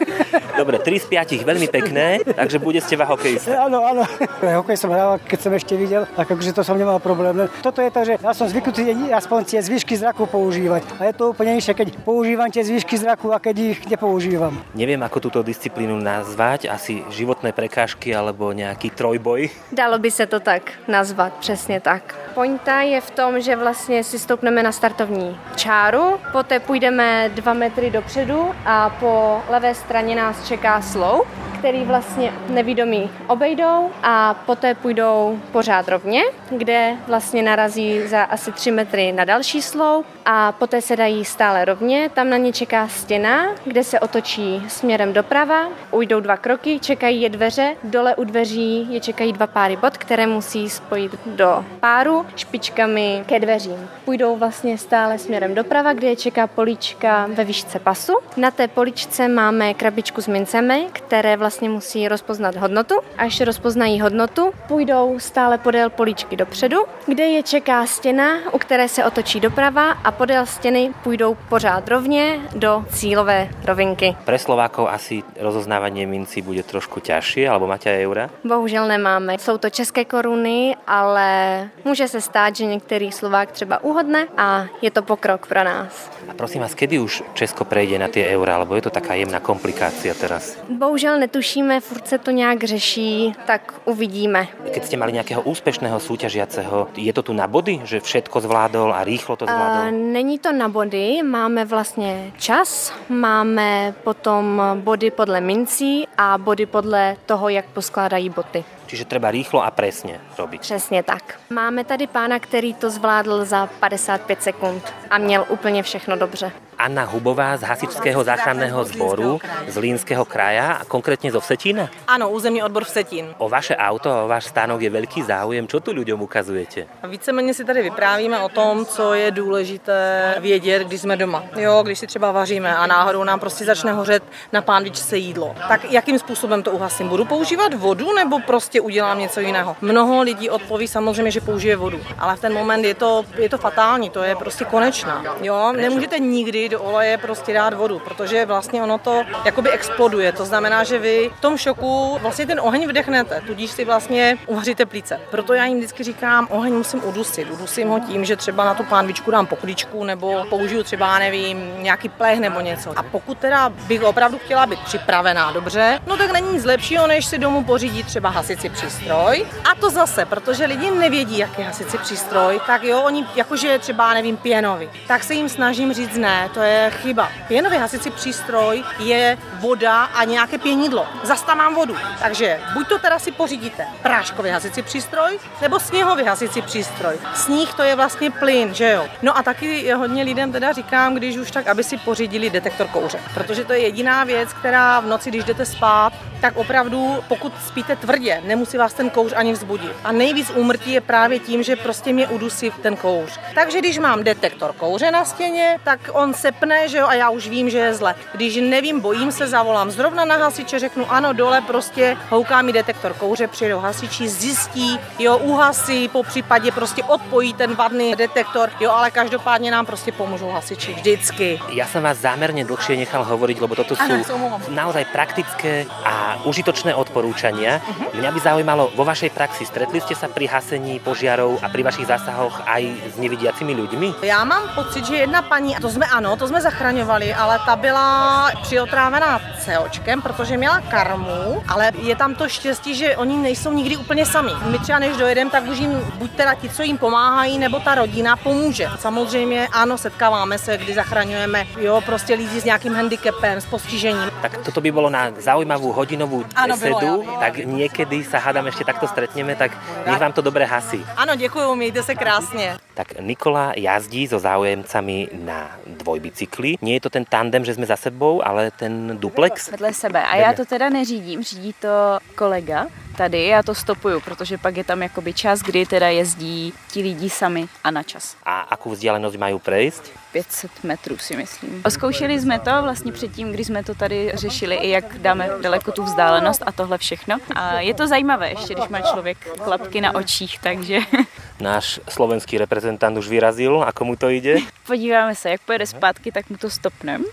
Dobre, 0.60 0.76
3 0.76 1.04
z 1.04 1.06
5 1.40 1.48
veľmi 1.48 1.68
pekné, 1.72 2.20
takže 2.36 2.60
bude 2.60 2.84
z 2.84 2.92
teba 2.92 3.08
hokejista. 3.08 3.64
Áno, 3.64 3.80
áno. 3.80 4.04
Hokej 4.40 4.76
som 4.76 4.92
hral, 4.92 5.16
keď 5.24 5.38
som 5.40 5.52
ešte 5.56 5.72
videl, 5.78 6.04
tak 6.04 6.28
akože 6.28 6.52
to 6.52 6.60
som 6.60 6.76
nemal 6.76 7.00
problém. 7.00 7.32
Len 7.32 7.48
Toto 7.64 7.80
je 7.80 7.88
to, 7.88 8.00
že 8.04 8.14
ja 8.20 8.32
som 8.36 8.44
zvyknutý 8.44 8.92
aspoň 9.08 9.40
tie 9.48 9.60
zvyšky 9.64 9.96
zraku 9.96 10.28
používať. 10.28 10.84
A 11.00 11.08
je 11.08 11.14
to 11.16 11.32
úplne 11.32 11.56
inšie, 11.56 11.72
keď 11.72 11.96
používam 12.04 12.52
tie 12.52 12.60
zvyšky 12.60 13.00
zraku 13.00 13.32
a 13.32 13.40
keď 13.40 13.69
ich 13.70 13.86
nepoužívam. 13.86 14.58
Neviem, 14.74 15.00
ako 15.02 15.30
túto 15.30 15.40
disciplínu 15.46 15.96
nazvať. 16.02 16.66
Asi 16.66 17.06
životné 17.14 17.54
prekážky 17.54 18.10
alebo 18.10 18.50
nejaký 18.50 18.90
trojboj. 18.90 19.50
Dalo 19.72 19.98
by 19.98 20.10
se 20.10 20.26
to 20.26 20.40
tak 20.40 20.72
nazvat, 20.88 21.32
přesně 21.40 21.80
tak. 21.80 22.14
Pointa 22.34 22.80
je 22.80 23.00
v 23.00 23.10
tom, 23.10 23.40
že 23.40 23.56
vlastně 23.56 24.04
si 24.04 24.18
stoupneme 24.18 24.62
na 24.62 24.72
startovní 24.72 25.36
čáru, 25.56 26.18
poté 26.32 26.60
půjdeme 26.60 27.30
dva 27.34 27.54
metry 27.54 27.90
dopředu 27.90 28.50
a 28.66 28.90
po 28.90 29.42
levé 29.48 29.74
straně 29.74 30.16
nás 30.16 30.48
čeká 30.48 30.82
sloup, 30.82 31.26
který 31.60 31.84
vlastně 31.84 32.32
nevidomí 32.48 33.10
obejdou 33.26 33.90
a 34.02 34.34
poté 34.34 34.74
půjdou 34.74 35.38
pořád 35.52 35.88
rovně, 35.88 36.22
kde 36.50 36.92
vlastně 37.06 37.42
narazí 37.42 38.06
za 38.06 38.22
asi 38.22 38.52
3 38.52 38.70
metry 38.70 39.12
na 39.12 39.24
další 39.24 39.62
sloup 39.62 40.06
a 40.24 40.52
poté 40.52 40.82
se 40.82 40.96
dají 40.96 41.24
stále 41.24 41.64
rovně. 41.64 42.10
Tam 42.14 42.30
na 42.30 42.36
ně 42.36 42.52
čeká 42.52 42.88
stěna, 42.88 43.46
kde 43.64 43.84
se 43.84 44.00
otočí 44.00 44.62
směrem 44.68 45.12
doprava, 45.12 45.68
ujdou 45.90 46.20
dva 46.20 46.36
kroky, 46.36 46.78
čekají 46.78 47.22
je 47.22 47.28
dveře, 47.28 47.76
dole 47.84 48.14
u 48.14 48.24
dveří 48.24 48.86
je 48.90 49.00
čekají 49.00 49.32
dva 49.32 49.46
páry 49.46 49.76
bod, 49.76 49.98
které 49.98 50.26
musí 50.26 50.70
spojit 50.70 51.12
do 51.26 51.64
páru 51.80 52.26
špičkami 52.36 53.24
ke 53.26 53.40
dveřím. 53.40 53.88
Půjdou 54.04 54.36
vlastně 54.36 54.78
stále 54.78 55.18
směrem 55.18 55.54
doprava, 55.54 55.92
kde 55.92 56.08
je 56.08 56.16
čeká 56.16 56.46
políčka 56.46 57.26
ve 57.34 57.44
výšce 57.44 57.78
pasu. 57.78 58.12
Na 58.36 58.50
té 58.50 58.68
poličce 58.68 59.28
máme 59.28 59.74
krabičku 59.74 60.22
s 60.22 60.28
mincemi, 60.28 60.86
které 60.92 61.36
vlastně 61.36 61.49
musí 61.68 62.08
rozpoznat 62.08 62.56
hodnotu. 62.56 62.94
Až 63.18 63.40
rozpoznají 63.40 64.00
hodnotu, 64.00 64.52
půjdou 64.68 65.18
stále 65.18 65.58
podél 65.58 65.90
políčky 65.90 66.36
dopředu, 66.36 66.84
kde 67.06 67.24
je 67.24 67.42
čeká 67.42 67.86
stěna, 67.86 68.52
u 68.52 68.58
které 68.58 68.88
se 68.88 69.04
otočí 69.04 69.40
doprava 69.40 69.90
a 69.90 70.12
podél 70.12 70.46
stěny 70.46 70.90
půjdou 71.02 71.36
pořád 71.48 71.88
rovně 71.88 72.38
do 72.54 72.84
cílové 72.92 73.48
rovinky. 73.64 74.16
Pre 74.24 74.38
Slovákov 74.38 74.88
asi 74.88 75.22
rozoznávanie 75.40 76.06
mincí 76.06 76.42
bude 76.42 76.62
trošku 76.62 77.00
ťažšie, 77.00 77.48
alebo 77.48 77.66
máte 77.66 77.90
eura? 77.90 78.30
Bohužel 78.44 78.88
nemáme. 78.88 79.38
Jsou 79.38 79.58
to 79.58 79.70
české 79.70 80.04
koruny, 80.04 80.76
ale 80.86 81.68
může 81.84 82.08
se 82.08 82.20
stát, 82.20 82.56
že 82.56 82.66
některý 82.66 83.12
Slovák 83.12 83.52
třeba 83.52 83.84
uhodne 83.84 84.26
a 84.36 84.66
je 84.82 84.90
to 84.90 85.02
pokrok 85.02 85.46
pro 85.46 85.64
nás. 85.64 86.10
A 86.28 86.34
prosím 86.34 86.60
vás, 86.60 86.74
kedy 86.74 86.98
už 86.98 87.22
Česko 87.34 87.64
prejde 87.64 87.98
na 87.98 88.08
tie 88.08 88.28
eurá, 88.28 88.56
alebo 88.56 88.74
je 88.74 88.82
to 88.82 88.90
taká 88.90 89.14
jemná 89.14 89.40
komplikácia 89.40 90.14
teraz? 90.14 90.58
Bohužel 90.68 91.18
netušíme, 91.40 91.80
furt 91.80 92.08
se 92.08 92.18
to 92.18 92.30
nějak 92.30 92.64
řeší, 92.64 93.32
tak 93.46 93.80
uvidíme. 93.84 94.48
Keď 94.76 94.84
ste 94.84 95.00
mali 95.00 95.16
nejakého 95.16 95.40
úspešného 95.40 95.96
súťažiaceho, 95.96 96.92
je 97.00 97.08
to 97.16 97.22
tu 97.24 97.32
na 97.32 97.48
body, 97.48 97.80
že 97.88 98.04
všetko 98.04 98.44
zvládol 98.44 98.92
a 98.92 99.00
rýchlo 99.00 99.40
to 99.40 99.48
zvládol? 99.48 99.88
Uh, 99.88 100.12
není 100.12 100.36
to 100.36 100.52
na 100.52 100.68
body, 100.68 101.24
máme 101.24 101.64
vlastně 101.64 102.36
čas, 102.36 102.92
máme 103.08 103.94
potom 104.04 104.60
body 104.84 105.10
podle 105.10 105.40
mincí 105.40 106.04
a 106.18 106.36
body 106.38 106.66
podle 106.66 107.16
toho, 107.26 107.48
jak 107.48 107.64
poskládají 107.72 108.28
boty. 108.28 108.64
Čiže 108.90 109.06
treba 109.06 109.30
rýchlo 109.30 109.62
a 109.62 109.70
presne 109.70 110.18
robiť. 110.34 110.60
Přesně 110.66 111.02
tak. 111.06 111.38
Máme 111.50 111.84
tady 111.84 112.06
pána, 112.06 112.38
který 112.38 112.74
to 112.74 112.90
zvládl 112.90 113.44
za 113.44 113.66
55 113.66 114.42
sekund 114.42 114.94
a 115.10 115.18
měl 115.18 115.46
úplně 115.48 115.82
všechno 115.82 116.16
dobře. 116.16 116.52
Anna 116.80 117.04
Hubová 117.04 117.56
z 117.56 117.62
Hasičského 117.62 118.24
záchranného 118.24 118.84
zboru 118.84 119.40
z 119.68 119.76
Línského 119.76 120.24
kraja 120.24 120.80
a 120.80 120.84
konkrétne 120.88 121.28
zo 121.28 121.40
Vsetína. 121.44 121.92
Ano, 122.08 122.32
územní 122.32 122.64
odbor 122.64 122.88
Vsetín. 122.88 123.36
O 123.36 123.52
vaše 123.52 123.76
auto 123.76 124.08
a 124.08 124.24
o 124.24 124.28
váš 124.28 124.48
stánok 124.48 124.80
je 124.80 124.88
veľký 124.88 125.20
záujem. 125.28 125.68
Čo 125.68 125.84
tu 125.84 125.92
ľuďom 125.92 126.16
ukazujete? 126.24 126.88
Víceméně 127.04 127.54
si 127.54 127.64
tady 127.64 127.82
vyprávíme 127.82 128.40
o 128.40 128.48
tom, 128.48 128.86
co 128.86 129.14
je 129.14 129.30
důležité 129.30 130.34
vědět, 130.40 130.82
když 130.82 131.00
jsme 131.00 131.16
doma. 131.16 131.44
Jo, 131.56 131.82
když 131.82 131.98
si 131.98 132.06
třeba 132.06 132.32
vaříme 132.32 132.76
a 132.76 132.86
náhodou 132.86 133.24
nám 133.24 133.40
prostě 133.40 133.64
začne 133.64 133.92
hořet 133.92 134.22
na 134.52 134.62
pánvičce 134.62 135.16
jídlo. 135.16 135.54
Tak 135.68 135.92
jakým 135.92 136.18
způsobem 136.18 136.62
to 136.62 136.70
uhasím? 136.70 137.08
Budu 137.08 137.24
používat 137.24 137.74
vodu 137.74 138.14
nebo 138.16 138.40
prostě 138.40 138.79
udělám 138.80 139.18
něco 139.18 139.40
jiného? 139.40 139.76
Mnoho 139.80 140.22
lidí 140.22 140.50
odpoví 140.50 140.88
samozřejmě, 140.88 141.30
že 141.30 141.40
použije 141.40 141.76
vodu, 141.76 142.00
ale 142.18 142.36
v 142.36 142.40
ten 142.40 142.54
moment 142.54 142.84
je 142.84 142.94
to, 142.94 143.24
je 143.38 143.48
to 143.48 143.58
fatální, 143.58 144.10
to 144.10 144.22
je 144.22 144.36
prostě 144.36 144.64
konečná. 144.64 145.24
Jo, 145.40 145.72
nemůžete 145.76 146.18
nikdy 146.18 146.68
do 146.68 146.80
oleje 146.82 147.18
prostě 147.18 147.54
dát 147.54 147.74
vodu, 147.74 147.98
protože 147.98 148.46
vlastně 148.46 148.82
ono 148.82 148.98
to 148.98 149.24
jakoby 149.44 149.70
exploduje. 149.70 150.32
To 150.32 150.44
znamená, 150.44 150.84
že 150.84 150.98
vy 150.98 151.30
v 151.38 151.40
tom 151.40 151.56
šoku 151.56 152.18
vlastně 152.22 152.46
ten 152.46 152.60
oheň 152.60 152.88
vdechnete, 152.88 153.42
tudíž 153.46 153.70
si 153.70 153.84
vlastně 153.84 154.38
uvaříte 154.46 154.86
plíce. 154.86 155.20
Proto 155.30 155.54
já 155.54 155.64
jim 155.64 155.78
vždycky 155.78 156.04
říkám, 156.04 156.48
oheň 156.50 156.72
musím 156.74 157.04
udusit. 157.04 157.50
Udusím 157.50 157.88
ho 157.88 158.00
tím, 158.00 158.24
že 158.24 158.36
třeba 158.36 158.64
na 158.64 158.74
tu 158.74 158.84
pánvičku 158.84 159.30
dám 159.30 159.46
pokličku 159.46 160.04
nebo 160.04 160.44
použiju 160.50 160.82
třeba, 160.82 161.18
nevím, 161.18 161.82
nějaký 161.82 162.08
plech 162.08 162.40
nebo 162.40 162.60
něco. 162.60 162.92
A 162.96 163.02
pokud 163.02 163.38
teda 163.38 163.68
bych 163.68 164.02
opravdu 164.02 164.38
chtěla 164.38 164.66
být 164.66 164.80
připravená 164.80 165.52
dobře, 165.52 165.98
no 166.06 166.16
tak 166.16 166.32
není 166.32 166.52
nic 166.52 166.64
lepšího, 166.64 167.06
než 167.06 167.26
si 167.26 167.38
domů 167.38 167.64
pořídit 167.64 168.06
třeba 168.06 168.28
hasici 168.28 168.68
přístroj. 168.70 169.46
A 169.72 169.74
to 169.74 169.90
zase, 169.90 170.24
protože 170.24 170.64
lidi 170.64 170.90
nevědí, 170.90 171.38
jaký 171.38 171.62
hasici 171.62 171.98
přístroj, 171.98 172.60
tak 172.66 172.82
jo, 172.82 173.02
oni 173.02 173.26
jakože 173.36 173.78
třeba, 173.78 174.14
nevím, 174.14 174.36
pěnový. 174.36 174.90
Tak 175.06 175.24
se 175.24 175.34
jim 175.34 175.48
snažím 175.48 175.92
říct 175.92 176.16
ne, 176.16 176.50
to 176.54 176.60
je 176.60 176.90
chyba. 176.90 177.28
Pěnový 177.48 177.76
hasici 177.76 178.10
přístroj 178.10 178.84
je 178.98 179.38
voda 179.60 180.04
a 180.04 180.24
nějaké 180.24 180.58
pěnidlo. 180.58 181.06
Zas 181.22 181.42
tam 181.42 181.58
mám 181.58 181.74
vodu. 181.74 181.96
Takže 182.22 182.60
buď 182.74 182.88
to 182.88 182.98
teda 182.98 183.18
si 183.18 183.32
pořídíte 183.32 183.86
práškový 184.02 184.50
hasici 184.50 184.82
přístroj, 184.82 185.38
nebo 185.62 185.80
sněhový 185.80 186.24
hasici 186.24 186.62
přístroj. 186.62 187.18
Sníh 187.34 187.74
to 187.74 187.82
je 187.82 187.96
vlastně 187.96 188.30
plyn, 188.30 188.74
že 188.74 188.90
jo. 188.90 189.08
No 189.22 189.38
a 189.38 189.42
taky 189.42 189.92
hodně 189.92 190.22
lidem 190.22 190.52
teda 190.52 190.72
říkám, 190.72 191.14
když 191.14 191.36
už 191.36 191.50
tak, 191.50 191.66
aby 191.66 191.84
si 191.84 191.96
pořídili 191.96 192.50
detektor 192.50 192.86
kouře. 192.86 193.20
Protože 193.34 193.64
to 193.64 193.72
je 193.72 193.78
jediná 193.78 194.24
věc, 194.24 194.52
která 194.52 195.00
v 195.00 195.06
noci, 195.06 195.30
když 195.30 195.44
jdete 195.44 195.66
spát, 195.66 196.12
tak 196.40 196.56
opravdu, 196.56 197.24
pokud 197.28 197.52
spíte 197.66 197.96
tvrdě, 197.96 198.42
nemusí 198.60 198.76
vás 198.76 198.92
ten 198.92 199.10
kouř 199.10 199.32
ani 199.36 199.52
vzbudit. 199.52 199.96
A 200.04 200.12
nejvíc 200.12 200.52
úmrtí 200.52 200.92
je 200.92 201.00
právě 201.00 201.38
tím, 201.38 201.62
že 201.62 201.76
prostě 201.76 202.12
mě 202.12 202.28
udusí 202.28 202.70
ten 202.84 202.96
kouř. 202.96 203.40
Takže 203.54 203.78
když 203.78 203.98
mám 203.98 204.24
detektor 204.24 204.72
kouře 204.76 205.10
na 205.10 205.24
stěně, 205.24 205.78
tak 205.84 206.12
on 206.12 206.34
sepne, 206.34 206.88
že 206.88 206.98
jo, 206.98 207.06
a 207.08 207.14
já 207.14 207.30
už 207.30 207.48
vím, 207.48 207.70
že 207.70 207.78
je 207.78 207.94
zle. 207.94 208.14
Když 208.36 208.60
nevím, 208.60 209.00
bojím 209.00 209.32
se, 209.32 209.48
zavolám 209.48 209.90
zrovna 209.90 210.24
na 210.24 210.36
hasiče, 210.36 210.78
řeknu 210.78 211.08
ano, 211.08 211.32
dole 211.32 211.60
prostě 211.60 212.16
houká 212.28 212.62
mi 212.62 212.72
detektor 212.72 213.14
kouře, 213.14 213.48
přijedou 213.48 213.80
hasiči, 213.80 214.28
zjistí, 214.28 215.00
jo, 215.18 215.38
uhasí, 215.38 216.08
po 216.08 216.22
případě 216.22 216.72
prostě 216.72 217.04
odpojí 217.04 217.54
ten 217.54 217.74
vadný 217.74 218.14
detektor, 218.16 218.70
jo, 218.80 218.90
ale 218.90 219.10
každopádně 219.10 219.70
nám 219.70 219.86
prostě 219.86 220.12
pomůžou 220.12 220.50
hasiči 220.50 220.94
vždycky. 220.94 221.56
Ja 221.72 221.88
som 221.88 222.04
vás 222.04 222.20
zámerne 222.20 222.60
dlhšie 222.68 222.98
nechal 223.00 223.24
hovoriť, 223.24 223.56
lebo 223.56 223.72
toto 223.72 223.96
sú 223.96 224.04
omluvám. 224.04 224.60
naozaj 224.68 225.04
praktické 225.08 225.86
a 226.04 226.36
užitočné 226.44 226.92
odporúčania. 226.94 227.80
Mňa 228.12 228.30
by 228.30 228.40
zaujímalo, 228.50 228.90
vo 228.98 229.06
vašej 229.06 229.30
praxi 229.30 229.62
stretli 229.62 230.02
ste 230.02 230.18
sa 230.18 230.26
pri 230.26 230.50
hasení 230.50 230.98
požiarov 230.98 231.62
a 231.62 231.70
pri 231.70 231.86
vašich 231.86 232.10
zásahoch 232.10 232.66
aj 232.66 233.14
s 233.14 233.16
nevidiacimi 233.22 233.78
ľuďmi? 233.78 234.26
Já 234.26 234.44
mám 234.44 234.74
pocit, 234.74 235.06
že 235.06 235.16
jedna 235.16 235.42
paní, 235.42 235.76
a 235.76 235.80
to 235.80 235.88
jsme 235.88 236.06
ano, 236.06 236.36
to 236.36 236.48
jsme 236.48 236.60
zachraňovali, 236.60 237.34
ale 237.34 237.58
ta 237.66 237.76
byla 237.76 238.50
přiotrávená 238.62 239.40
COčkem, 239.64 240.22
protože 240.22 240.56
měla 240.56 240.80
karmu, 240.80 241.62
ale 241.68 241.92
je 242.02 242.16
tam 242.16 242.34
to 242.34 242.48
štěstí, 242.48 242.94
že 242.94 243.16
oni 243.16 243.36
nejsou 243.36 243.72
nikdy 243.72 243.96
úplně 243.96 244.26
sami. 244.26 244.50
My 244.66 244.78
třeba 244.78 244.98
než 244.98 245.16
dojedeme, 245.16 245.50
tak 245.50 245.68
už 245.68 245.78
jim 245.78 245.94
buď 246.14 246.30
teda 246.30 246.54
ti, 246.54 246.68
co 246.68 246.82
jim 246.82 246.98
pomáhají, 246.98 247.58
nebo 247.58 247.78
ta 247.78 247.94
rodina 247.94 248.36
pomůže. 248.36 248.88
Samozřejmě 248.98 249.68
ano, 249.72 249.98
setkáváme 249.98 250.58
se, 250.58 250.76
kdy 250.76 250.94
zachraňujeme, 250.94 251.66
jo, 251.78 252.00
prostě 252.06 252.34
lidi 252.34 252.60
s 252.60 252.64
nějakým 252.64 252.94
handicapem, 252.94 253.60
s 253.60 253.66
postižením. 253.66 254.30
Tak 254.42 254.58
toto 254.64 254.80
by 254.80 254.90
bolo 254.92 255.10
na 255.10 255.30
zaujímavú 255.38 255.92
hodinovú 255.92 256.44
Áno, 256.56 256.74
besedu, 256.74 256.98
bylo, 256.98 257.22
jo. 257.22 257.36
tak 257.40 257.60
niekedy 257.60 258.24
sa 258.30 258.38
hádam 258.38 258.70
ešte 258.70 258.86
takto 258.86 259.10
stretneme, 259.10 259.58
tak 259.58 259.74
nech 260.06 260.22
vám 260.22 260.30
to 260.30 260.42
dobre 260.42 260.62
hasí. 260.62 261.02
Ano, 261.18 261.34
děkuju, 261.34 261.74
mějte 261.74 262.02
se 262.02 262.14
krásně. 262.14 262.78
Tak 262.94 263.20
Nikola 263.20 263.72
jazdí 263.76 264.28
so 264.28 264.38
záujemcami 264.38 265.28
na 265.42 265.70
dvojbicykli. 265.86 266.78
Nie 266.82 266.94
je 266.94 267.00
to 267.00 267.10
ten 267.10 267.24
tandem, 267.24 267.64
že 267.64 267.74
sme 267.74 267.86
za 267.86 267.96
sebou, 267.96 268.38
ale 268.46 268.70
ten 268.70 269.18
duplex. 269.18 269.70
Vedle 269.70 269.92
sebe. 269.92 270.22
A 270.22 270.36
já 270.36 270.52
to 270.52 270.64
teda 270.64 270.88
neřídím, 270.88 271.42
řídí 271.42 271.74
to 271.80 272.18
kolega 272.34 272.86
tady, 273.16 273.46
já 273.46 273.62
to 273.62 273.74
stopuju, 273.74 274.20
protože 274.20 274.58
pak 274.58 274.76
je 274.76 274.84
tam 274.84 275.02
jakoby 275.02 275.32
čas, 275.32 275.60
kdy 275.60 275.86
teda 275.86 276.08
jezdí 276.08 276.72
ti 276.88 277.02
lidi 277.02 277.30
sami 277.30 277.68
a 277.84 277.90
na 277.90 278.02
čas. 278.02 278.36
A 278.46 278.60
akú 278.60 278.90
vzdialenosť 278.90 279.36
majú 279.38 279.58
prejsť? 279.58 280.04
500 280.32 280.70
metrů 280.84 281.18
si 281.18 281.36
myslím. 281.36 281.82
Zkoušeli 281.88 282.40
jsme 282.40 282.58
to 282.58 282.70
vlastně 282.82 283.12
předtím, 283.12 283.52
když 283.52 283.66
jsme 283.66 283.84
to 283.84 283.94
tady 283.94 284.32
řešili, 284.34 284.76
i 284.76 284.88
jak 284.90 285.18
dáme 285.18 285.50
daleko 285.62 285.92
tu 285.92 286.02
vzdálenost 286.02 286.62
a 286.66 286.72
tohle 286.72 286.98
všechno. 286.98 287.36
A 287.54 287.80
je 287.80 287.94
to 287.94 288.06
zajímavé, 288.06 288.50
ještě 288.50 288.74
když 288.74 288.88
má 288.88 289.00
člověk 289.00 289.38
klapky 289.64 290.00
na 290.00 290.14
očích, 290.14 290.58
takže 290.58 290.98
Náš 291.60 292.00
slovenský 292.08 292.58
reprezentant 292.58 293.18
už 293.18 293.28
vyrazil, 293.28 293.82
ako 293.82 294.04
mu 294.04 294.16
to 294.16 294.30
ide. 294.30 294.56
podíváme 294.86 295.34
se, 295.34 295.50
jak 295.50 295.60
pojede 295.60 295.86
zpátky, 295.86 296.32
tak 296.32 296.50
mu 296.50 296.56
to 296.56 296.70
stopneme. 296.70 297.24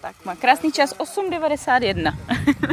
Tak 0.00 0.16
má 0.24 0.32
krásný 0.32 0.72
čas 0.72 0.96
8.91. 0.96 2.08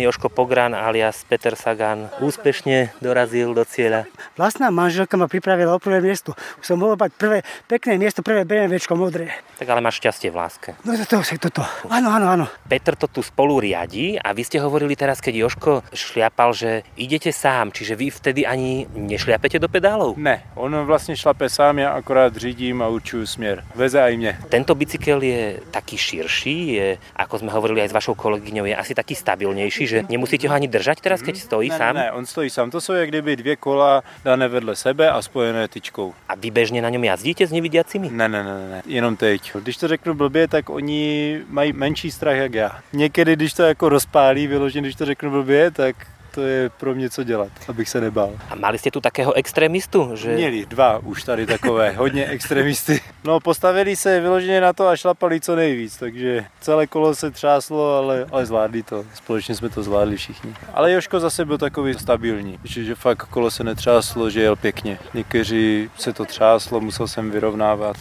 Joško 0.10 0.26
Pogran 0.26 0.74
alias 0.74 1.22
Peter 1.22 1.54
Sagan 1.54 2.10
úspešne 2.18 2.90
dorazil 2.98 3.54
do 3.54 3.62
cieľa. 3.62 4.10
vlastná 4.34 4.74
manželka 4.74 5.14
ma 5.14 5.30
pripravila 5.30 5.70
o 5.70 5.78
prvé 5.78 6.02
miesto. 6.02 6.34
Už 6.58 6.66
som 6.66 6.82
mohol 6.82 6.98
mať 6.98 7.14
prvé 7.14 7.38
pekné 7.70 7.94
miesto, 7.94 8.26
prvé 8.26 8.42
BMWčko 8.42 8.98
modré. 8.98 9.30
Tak 9.62 9.70
ale 9.70 9.78
máš 9.78 10.02
šťastie 10.02 10.34
v 10.34 10.36
láske. 10.42 10.68
No 10.82 10.98
toto, 10.98 11.22
toto. 11.38 11.62
Áno, 11.86 12.10
áno, 12.10 12.26
áno. 12.26 12.46
Petr 12.66 12.98
to 12.98 13.06
tu 13.06 13.22
spolu 13.22 13.62
riadi 13.62 14.18
a 14.18 14.34
vy 14.34 14.42
ste 14.42 14.58
hovorili 14.58 14.98
teraz, 14.98 15.22
keď 15.22 15.46
Joško 15.46 15.86
šliapal, 15.94 16.50
že 16.50 16.82
idete 16.98 17.30
sám, 17.30 17.70
čiže 17.70 17.94
vy 17.94 18.10
vtedy 18.10 18.42
ani 18.42 18.90
nešliapete 18.90 19.62
do 19.62 19.70
pedálov? 19.70 20.18
Ne, 20.18 20.42
on 20.58 20.74
vlastně 20.74 21.14
šlape 21.16 21.46
sám, 21.46 21.78
já 21.78 21.90
akorát 21.94 22.36
řídím 22.36 22.82
a 22.82 22.88
určuju 22.88 23.26
směr. 23.26 23.64
Veze 23.74 24.02
aj 24.02 24.16
mě. 24.16 24.38
Tento 24.48 24.74
bicykel 24.74 25.22
je 25.22 25.60
taký 25.70 25.99
širší, 26.00 26.56
je, 26.72 26.88
ako 27.16 27.44
sme 27.44 27.52
hovorili 27.52 27.84
aj 27.84 27.92
s 27.92 27.96
vašou 27.96 28.16
kolegyňou, 28.16 28.64
je 28.64 28.76
asi 28.76 28.96
taký 28.96 29.14
stabilnější, 29.14 29.84
že 29.86 29.98
nemusíte 30.08 30.48
ho 30.48 30.54
ani 30.54 30.68
držať 30.68 31.04
teraz, 31.04 31.20
keď 31.20 31.36
stojí 31.36 31.68
ne, 31.68 31.78
sám? 31.78 31.94
Ne, 31.94 32.00
ne, 32.00 32.12
on 32.12 32.26
stojí 32.26 32.50
sám. 32.50 32.70
To 32.70 32.80
jsou 32.80 32.92
jak 32.92 33.08
kdyby 33.08 33.36
dvě 33.36 33.56
kola 33.56 34.02
dané 34.24 34.48
vedle 34.48 34.76
sebe 34.76 35.10
a 35.10 35.22
spojené 35.22 35.68
tyčkou. 35.68 36.14
A 36.28 36.34
vy 36.34 36.50
bežně 36.50 36.82
na 36.82 36.88
něm 36.88 37.04
jazdíte 37.04 37.46
s 37.46 37.52
nevidiacimi? 37.52 38.10
Ne, 38.10 38.28
ne, 38.28 38.44
ne, 38.44 38.68
ne, 38.70 38.82
jenom 38.86 39.16
teď. 39.16 39.52
Když 39.60 39.76
to 39.76 39.88
řeknu 39.88 40.14
blbě, 40.14 40.48
tak 40.48 40.70
oni 40.70 41.40
mají 41.48 41.72
menší 41.72 42.10
strach 42.10 42.36
jak 42.36 42.54
já. 42.54 42.70
Někdy, 42.92 43.36
když 43.36 43.52
to 43.52 43.62
jako 43.62 43.88
rozpálí, 43.88 44.46
vyloženě, 44.46 44.82
když 44.82 44.96
to 44.96 45.04
řeknu 45.06 45.30
blbě, 45.30 45.70
tak 45.70 45.96
to 46.34 46.40
je 46.42 46.70
pro 46.70 46.94
mě 46.94 47.10
co 47.10 47.24
dělat, 47.24 47.48
abych 47.68 47.88
se 47.88 48.00
nebál. 48.00 48.32
A 48.50 48.54
mali 48.54 48.78
jste 48.78 48.90
tu 48.90 49.00
takého 49.00 49.32
extrémistu? 49.32 50.10
Že... 50.14 50.34
Měli 50.34 50.66
dva 50.66 50.98
už 50.98 51.24
tady 51.24 51.46
takové, 51.46 51.90
hodně 51.90 52.26
extremisty. 52.26 53.00
No 53.24 53.40
postavili 53.40 53.96
se 53.96 54.20
vyloženě 54.20 54.60
na 54.60 54.72
to 54.72 54.88
a 54.88 54.96
šlapali 54.96 55.40
co 55.40 55.56
nejvíc, 55.56 55.96
takže 55.96 56.44
celé 56.60 56.86
kolo 56.86 57.14
se 57.14 57.30
třáslo, 57.30 57.96
ale, 57.96 58.26
ale 58.32 58.46
zvládli 58.46 58.82
to. 58.82 59.04
Společně 59.14 59.54
jsme 59.54 59.68
to 59.68 59.82
zvládli 59.82 60.16
všichni. 60.16 60.54
Ale 60.74 60.92
Joško 60.92 61.20
zase 61.20 61.44
byl 61.44 61.58
takový 61.58 61.94
stabilní, 61.94 62.58
že, 62.64 62.84
že 62.84 62.94
fakt 62.94 63.24
kolo 63.24 63.50
se 63.50 63.64
netřáslo, 63.64 64.30
že 64.30 64.40
jel 64.40 64.56
pěkně. 64.56 64.98
Někteří 65.14 65.90
se 65.96 66.12
to 66.12 66.24
třáslo, 66.24 66.80
musel 66.80 67.08
jsem 67.08 67.30
vyrovnávat. 67.30 67.96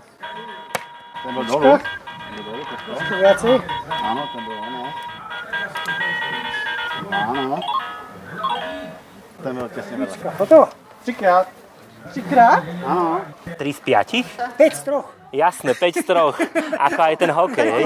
Ten 1.25 1.33
byl 1.33 1.43
dolů. 1.43 1.79
Áno, 3.89 4.23
ten 4.33 4.43
byl 4.45 4.57
ono. 4.57 4.93
Áno. 7.11 7.78
Ten 9.43 9.55
byl 9.55 9.69
těsně 9.69 9.97
vedle. 9.97 10.33
Toto? 10.37 10.69
Třikrát. 11.01 11.47
Třikrát? 12.09 12.63
Áno. 12.85 13.21
3 13.57 13.73
z 13.73 13.79
5? 13.79 14.07
5 14.57 14.75
z 14.75 14.83
troch. 14.83 15.18
Jasné, 15.29 15.77
5 15.77 16.01
z 16.01 16.05
troch. 16.05 16.35
Ako 16.75 16.99
aj 16.99 17.15
ten 17.15 17.29
hokej, 17.29 17.67
hej? 17.69 17.85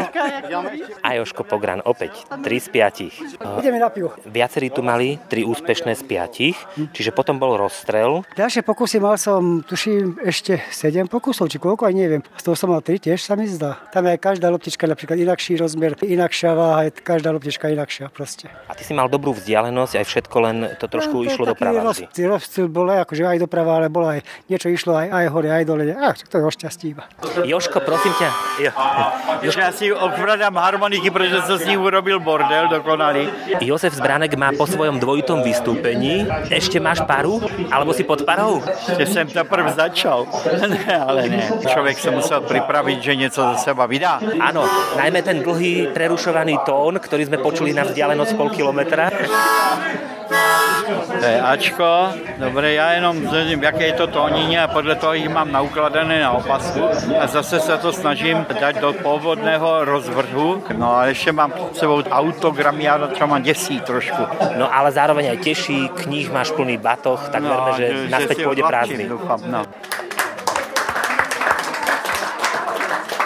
A 0.99 1.19
Joško 1.19 1.43
Pogran 1.43 1.83
opäť 1.83 2.23
3 2.29 2.39
z 2.39 2.67
5. 2.71 3.59
Ideme 3.59 3.77
na 3.77 3.91
pivo. 3.91 4.15
Viacerí 4.23 4.71
tu 4.71 4.79
mali 4.79 5.19
3 5.27 5.43
úspešné 5.43 5.91
z 5.93 6.03
5, 6.07 6.95
čiže 6.95 7.11
potom 7.11 7.35
bol 7.35 7.59
rozstrel. 7.59 8.23
Ďalšie 8.33 8.63
pokusy 8.63 8.97
mal 8.97 9.19
som, 9.19 9.59
tuším, 9.59 10.23
ešte 10.23 10.63
7 10.71 11.05
pokusov, 11.05 11.47
či 11.47 11.59
koľko, 11.59 11.83
aj 11.83 11.93
neviem. 11.93 12.21
Z 12.33 12.43
toho 12.43 12.55
som 12.55 12.71
mal 12.71 12.79
3 12.79 12.95
tiež, 13.01 13.19
sa 13.19 13.35
mi 13.35 13.43
zdá. 13.45 13.75
Tam 13.91 14.07
je 14.07 14.15
aj 14.15 14.19
každá 14.21 14.47
loptička 14.47 14.87
napríklad 14.87 15.19
inakší 15.19 15.59
rozmer, 15.59 15.99
inakšia 15.99 16.55
váha, 16.55 16.87
je 16.87 16.95
každá 16.95 17.29
loptička 17.29 17.67
inakšia 17.67 18.07
proste. 18.07 18.47
A 18.65 18.73
ty 18.73 18.87
si 18.87 18.95
mal 18.95 19.11
dobrú 19.11 19.35
vzdialenosť, 19.35 19.93
aj 19.99 20.05
všetko, 20.07 20.35
len 20.39 20.55
to 20.79 20.87
trošku 20.87 21.11
No, 21.13 21.21
to 21.21 21.29
išlo 21.29 21.45
doprava 21.45 21.83
roz- 21.83 22.07
Rozptyl 22.07 22.65
bol 22.71 22.87
aj 22.89 23.03
akože 23.03 23.23
aj 23.27 23.37
doprava, 23.41 23.77
ale 23.77 23.91
bolo 23.91 24.07
aj 24.09 24.23
niečo 24.47 24.71
išlo 24.71 24.95
aj, 24.95 25.07
aj 25.11 25.25
hore, 25.29 25.49
aj 25.51 25.63
dole. 25.67 25.83
A, 25.91 26.15
to 26.15 26.39
je 26.39 26.43
o 26.43 26.49
šťastí 26.49 26.95
iba. 26.95 27.03
Joško, 27.43 27.79
prosím 27.79 28.13
ťa. 28.13 28.29
Jo. 28.59 28.71
Že 29.41 29.59
já 29.61 29.71
si 29.71 29.93
okradám 29.93 30.55
harmoniky, 30.55 31.09
protože 31.09 31.41
jsem 31.41 31.57
s 31.57 31.65
ním 31.65 31.81
urobil 31.81 32.19
bordel 32.19 32.67
dokonalý. 32.67 33.29
Jozef 33.61 33.93
Zbránek 33.93 34.35
má 34.37 34.51
po 34.57 34.67
svojom 34.67 34.99
dvojitom 34.99 35.41
vystúpení. 35.43 36.27
Ešte 36.53 36.79
máš 36.79 37.01
paru? 37.01 37.41
Alebo 37.71 37.93
si 37.93 38.03
pod 38.03 38.21
parou? 38.21 38.61
Že 38.97 39.05
jsem 39.05 39.27
teprve 39.27 39.71
začal. 39.73 40.27
ne, 40.67 41.03
ale 41.07 41.29
ne. 41.29 41.51
Člověk 41.67 41.99
se 41.99 42.11
musel 42.11 42.41
připravit, 42.41 43.03
že 43.03 43.15
něco 43.15 43.41
za 43.41 43.55
seba 43.55 43.85
vydá. 43.85 44.19
Áno, 44.39 44.67
najmä 44.99 45.23
ten 45.23 45.39
dlhý 45.39 45.95
prerušovaný 45.95 46.59
tón, 46.67 46.99
ktorý 46.99 47.25
sme 47.25 47.37
počuli 47.39 47.71
na 47.71 47.87
vzdialenosť 47.87 48.33
pol 48.35 48.49
kilometra. 48.51 49.07
To 51.19 51.25
je 51.25 51.41
Ačko. 51.41 52.09
Dobré, 52.37 52.73
já 52.73 52.91
jenom 52.91 53.29
zjistím, 53.29 53.63
jaké 53.63 53.85
je 53.85 53.93
to 53.93 54.07
tónině 54.07 54.61
a 54.61 54.67
podle 54.67 54.95
toho 54.95 55.13
jich 55.13 55.29
mám 55.29 55.51
naukladené 55.51 56.19
na 56.21 56.31
opasku. 56.31 56.81
A 57.23 57.27
zase 57.27 57.59
se 57.59 57.77
to 57.77 57.93
snažím 57.93 58.45
dát 58.59 58.75
do 58.75 58.93
původného 58.93 59.85
rozvrhu. 59.85 60.63
No 60.77 60.97
a 60.97 61.05
ještě 61.05 61.31
mám 61.31 61.51
před 61.51 61.75
sebou 61.77 62.03
autogramy, 62.03 62.83
já 62.83 63.07
to 63.07 63.27
má 63.27 63.39
děsí 63.39 63.81
trošku. 63.81 64.23
No 64.57 64.75
ale 64.75 64.91
zároveň 64.91 65.29
aj 65.29 65.37
teší, 65.37 65.89
kníh 65.89 66.31
máš 66.31 66.51
plný 66.51 66.77
batoh, 66.77 67.29
tak 67.31 67.43
No, 67.43 67.49
verme, 67.49 67.71
že, 67.77 68.07
že- 68.07 68.27
si 68.27 68.35
pôjde 68.43 68.63
odlahčím, 68.63 68.67
prázdny. 68.67 69.09
doufám, 69.09 69.39
no. 69.47 69.61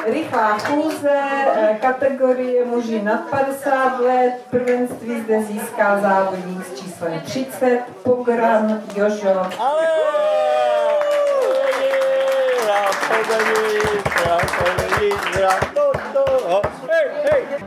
Rychlá 0.05 0.57
chůze, 0.57 1.19
eh, 1.55 1.77
kategorie 1.81 2.65
muži 2.65 3.01
nad 3.01 3.19
50 3.29 3.99
let, 3.99 4.33
prvenství 4.49 5.21
zde 5.21 5.43
získal 5.43 6.01
závodník 6.01 6.65
s 6.65 6.79
číslem 6.79 7.21
30, 7.25 7.81
Pogran 8.03 8.81
Jožo. 8.95 9.49
Hej, 13.17 13.25
Benny! 13.25 13.79
Hej, 14.13 14.45
Benny! 14.61 15.09
Hej, 15.33 15.57
Benny! 15.73 16.96